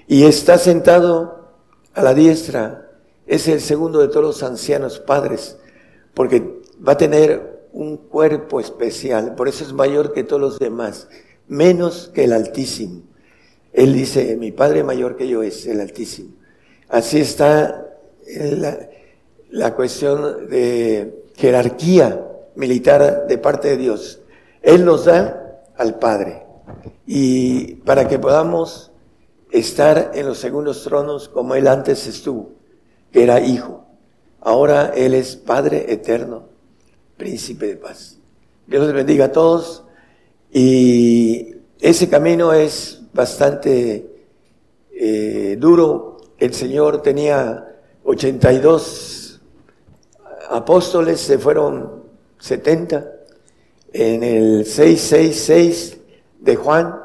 y 0.08 0.26
está 0.26 0.58
sentado 0.58 1.50
a 1.94 2.04
la 2.04 2.14
diestra. 2.14 2.92
Es 3.26 3.48
el 3.48 3.62
segundo 3.62 4.00
de 4.02 4.10
todos 4.10 4.24
los 4.24 4.44
ancianos 4.44 5.00
padres, 5.00 5.58
porque 6.14 6.62
va 6.86 6.94
a 6.94 6.98
tener 6.98 7.68
un 7.72 7.98
cuerpo 7.98 8.60
especial, 8.60 9.36
por 9.36 9.48
eso 9.48 9.64
es 9.64 9.74
mayor 9.74 10.14
que 10.14 10.24
todos 10.24 10.42
los 10.42 10.60
demás, 10.60 11.08
menos 11.48 12.12
que 12.14 12.26
el 12.26 12.34
Altísimo. 12.34 13.15
Él 13.76 13.94
dice, 13.94 14.38
mi 14.38 14.52
Padre 14.52 14.84
mayor 14.84 15.18
que 15.18 15.28
yo 15.28 15.44
es 15.44 15.66
el 15.66 15.82
Altísimo. 15.82 16.30
Así 16.88 17.20
está 17.20 17.86
la, 18.26 18.90
la 19.50 19.76
cuestión 19.76 20.48
de 20.50 21.26
jerarquía 21.36 22.26
militar 22.56 23.28
de 23.28 23.38
parte 23.38 23.70
de 23.70 23.78
Dios. 23.78 24.22
Él 24.62 24.86
nos 24.86 25.06
da 25.06 25.62
al 25.78 26.00
Padre. 26.00 26.44
Y 27.06 27.76
para 27.76 28.08
que 28.08 28.18
podamos 28.18 28.92
estar 29.52 30.12
en 30.14 30.26
los 30.26 30.38
segundos 30.38 30.84
tronos 30.84 31.30
como 31.30 31.56
Él 31.56 31.68
antes 31.68 32.08
estuvo, 32.08 32.52
que 33.12 33.24
era 33.24 33.42
Hijo. 33.42 33.86
Ahora 34.42 34.94
Él 34.96 35.14
es 35.14 35.36
Padre 35.36 35.92
eterno, 35.92 36.48
príncipe 37.18 37.68
de 37.68 37.76
paz. 37.76 38.18
Dios 38.68 38.86
les 38.86 38.94
bendiga 38.94 39.26
a 39.26 39.32
todos. 39.32 39.84
Y 40.52 41.56
ese 41.80 42.10
camino 42.10 42.54
es 42.54 43.02
bastante 43.16 44.06
eh, 44.92 45.56
duro. 45.58 46.18
El 46.38 46.54
Señor 46.54 47.02
tenía 47.02 47.76
82 48.04 49.42
apóstoles, 50.50 51.22
se 51.22 51.40
fueron 51.40 52.04
70. 52.38 53.12
En 53.94 54.24
el 54.24 54.66
666 54.66 55.98
de 56.42 56.56
Juan, 56.58 57.00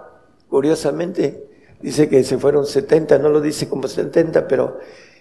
curiosamente, 0.49 1.47
dice 1.81 2.09
que 2.09 2.25
se 2.25 2.37
fueron 2.37 2.67
70, 2.67 3.19
no 3.19 3.29
lo 3.29 3.41
dice 3.41 3.69
como 3.69 3.87
70, 3.87 4.49
pero 4.49 4.79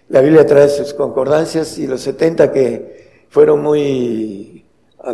la 0.09 0.21
Biblia 0.21 0.45
trae 0.47 0.67
sus 0.69 0.95
concordancias 0.95 1.77
y 1.77 1.85
los 1.85 2.01
70 2.01 2.51
que 2.51 3.25
fueron 3.29 3.61
muy 3.61 4.65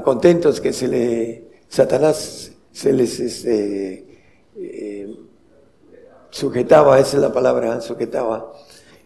contentos 0.05 0.61
que 0.61 0.71
se 0.71 0.88
le, 0.88 1.43
Satanás 1.67 2.53
se 2.71 2.93
les 2.93 3.19
este, 3.19 4.05
eh, 4.57 4.94
sujetaba, 6.36 6.99
esa 6.99 7.15
es 7.15 7.21
la 7.21 7.31
palabra, 7.31 7.79
sujetaba, 7.79 8.51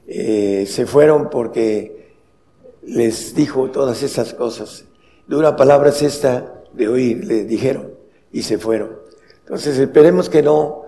eh, 0.08 0.66
se 0.68 0.88
fueron 0.88 1.30
porque 1.30 2.16
les 2.82 3.36
dijo 3.36 3.70
todas 3.70 4.02
esas 4.02 4.34
cosas. 4.34 4.86
Dura 5.28 5.56
palabra 5.56 5.90
es 5.90 6.02
esta 6.02 6.64
de 6.74 6.88
oír, 6.88 7.24
le 7.24 7.46
dijeron, 7.46 7.94
y 8.32 8.42
se 8.42 8.58
fueron. 8.58 8.98
Entonces 9.42 9.78
esperemos 9.78 10.28
que 10.28 10.42
no, 10.42 10.86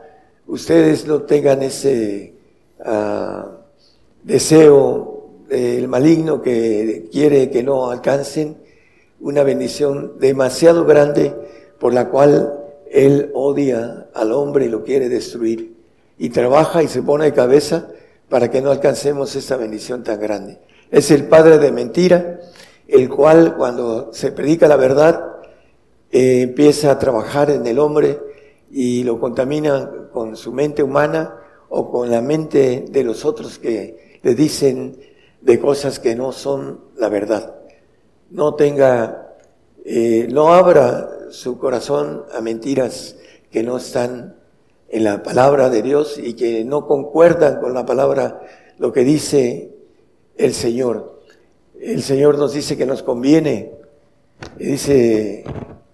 ustedes 0.47 1.05
no 1.05 1.21
tengan 1.21 1.61
ese 1.61 2.33
uh, 2.79 3.47
deseo 4.23 5.29
del 5.47 5.87
maligno 5.87 6.41
que 6.41 7.07
quiere 7.11 7.51
que 7.51 7.61
no 7.61 7.91
alcancen 7.91 8.57
una 9.19 9.43
bendición 9.43 10.13
demasiado 10.19 10.85
grande 10.85 11.35
por 11.79 11.93
la 11.93 12.09
cual 12.09 12.63
él 12.89 13.29
odia 13.35 14.07
al 14.15 14.31
hombre 14.31 14.65
y 14.65 14.69
lo 14.69 14.83
quiere 14.83 15.07
destruir. 15.07 15.70
Y 16.21 16.29
trabaja 16.29 16.83
y 16.83 16.87
se 16.87 17.01
pone 17.01 17.25
de 17.25 17.33
cabeza 17.33 17.87
para 18.29 18.51
que 18.51 18.61
no 18.61 18.69
alcancemos 18.69 19.35
esa 19.35 19.57
bendición 19.57 20.03
tan 20.03 20.19
grande. 20.19 20.59
Es 20.91 21.09
el 21.09 21.25
padre 21.25 21.57
de 21.57 21.71
mentira 21.71 22.39
el 22.87 23.09
cual 23.09 23.55
cuando 23.57 24.13
se 24.13 24.31
predica 24.31 24.67
la 24.67 24.75
verdad 24.75 25.37
eh, 26.11 26.41
empieza 26.41 26.91
a 26.91 26.99
trabajar 26.99 27.49
en 27.49 27.65
el 27.65 27.79
hombre 27.79 28.19
y 28.69 29.03
lo 29.03 29.19
contamina 29.19 29.89
con 30.13 30.35
su 30.37 30.53
mente 30.53 30.83
humana 30.83 31.37
o 31.69 31.89
con 31.89 32.11
la 32.11 32.21
mente 32.21 32.85
de 32.87 33.03
los 33.03 33.25
otros 33.25 33.57
que 33.57 34.19
le 34.21 34.35
dicen 34.35 34.99
de 35.41 35.59
cosas 35.59 35.97
que 35.97 36.15
no 36.15 36.31
son 36.31 36.81
la 36.97 37.09
verdad. 37.09 37.55
No 38.29 38.53
tenga, 38.53 39.37
eh, 39.83 40.27
no 40.29 40.53
abra 40.53 41.09
su 41.31 41.57
corazón 41.57 42.25
a 42.31 42.41
mentiras 42.41 43.15
que 43.49 43.63
no 43.63 43.77
están 43.77 44.35
en 44.91 45.03
la 45.03 45.23
palabra 45.23 45.69
de 45.69 45.81
Dios 45.81 46.19
y 46.21 46.33
que 46.33 46.63
no 46.63 46.85
concuerdan 46.85 47.59
con 47.59 47.73
la 47.73 47.85
palabra, 47.85 48.41
lo 48.77 48.91
que 48.91 49.03
dice 49.03 49.71
el 50.37 50.53
Señor 50.53 51.11
el 51.81 52.03
Señor 52.03 52.37
nos 52.37 52.53
dice 52.53 52.77
que 52.77 52.85
nos 52.85 53.01
conviene. 53.01 53.71
Dice 54.57 55.43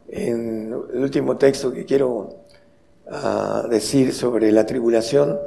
en 0.10 0.74
el 0.94 1.02
último 1.02 1.38
texto 1.38 1.72
que 1.72 1.86
quiero 1.86 2.44
ah, 3.10 3.66
decir 3.70 4.14
sobre 4.14 4.52
la 4.52 4.66
tribulación, 4.66 5.40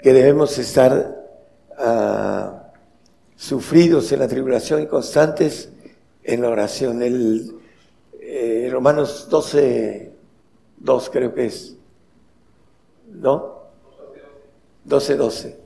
que 0.00 0.12
debemos 0.12 0.56
estar 0.58 1.16
uh, 1.76 2.52
sufridos 3.34 4.12
en 4.12 4.20
la 4.20 4.28
tribulación 4.28 4.82
y 4.82 4.86
constantes 4.86 5.70
en 6.22 6.42
la 6.42 6.50
oración. 6.50 7.02
El, 7.02 7.56
eh, 8.20 8.68
Romanos 8.70 9.26
12, 9.28 10.12
2 10.78 11.10
creo 11.10 11.34
que 11.34 11.46
es. 11.46 11.77
¿No? 13.10 13.58
12, 14.84 15.16
12. 15.16 15.60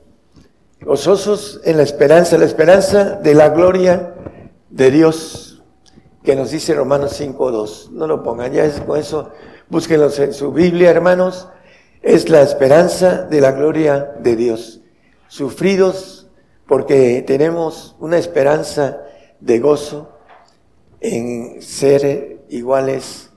Gozosos 0.81 1.61
en 1.63 1.77
la 1.77 1.83
esperanza, 1.83 2.37
la 2.37 2.45
esperanza 2.45 3.15
de 3.15 3.33
la 3.33 3.49
gloria 3.49 4.15
de 4.69 4.91
Dios 4.91 5.53
que 6.23 6.35
nos 6.35 6.51
dice 6.51 6.73
Romanos 6.73 7.19
5.2. 7.19 7.91
No 7.91 8.07
lo 8.07 8.23
pongan, 8.23 8.51
ya 8.51 8.65
es 8.65 8.79
con 8.79 8.97
eso, 8.97 9.29
búsquenlo 9.69 10.09
en 10.11 10.33
su 10.33 10.51
Biblia, 10.51 10.89
hermanos. 10.89 11.49
Es 12.01 12.29
la 12.29 12.41
esperanza 12.41 13.23
de 13.23 13.41
la 13.41 13.51
gloria 13.51 14.13
de 14.19 14.35
Dios. 14.35 14.81
Sufridos 15.27 16.27
porque 16.67 17.23
tenemos 17.25 17.95
una 17.99 18.17
esperanza 18.17 19.01
de 19.39 19.59
gozo 19.59 20.09
en 20.99 21.61
ser 21.61 22.45
iguales 22.49 23.31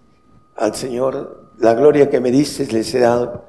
al 0.56 0.74
Señor. 0.74 1.50
La 1.58 1.74
gloria 1.74 2.08
que 2.10 2.20
me 2.20 2.30
dices 2.30 2.72
les 2.72 2.92
he 2.94 3.00
dado. 3.00 3.48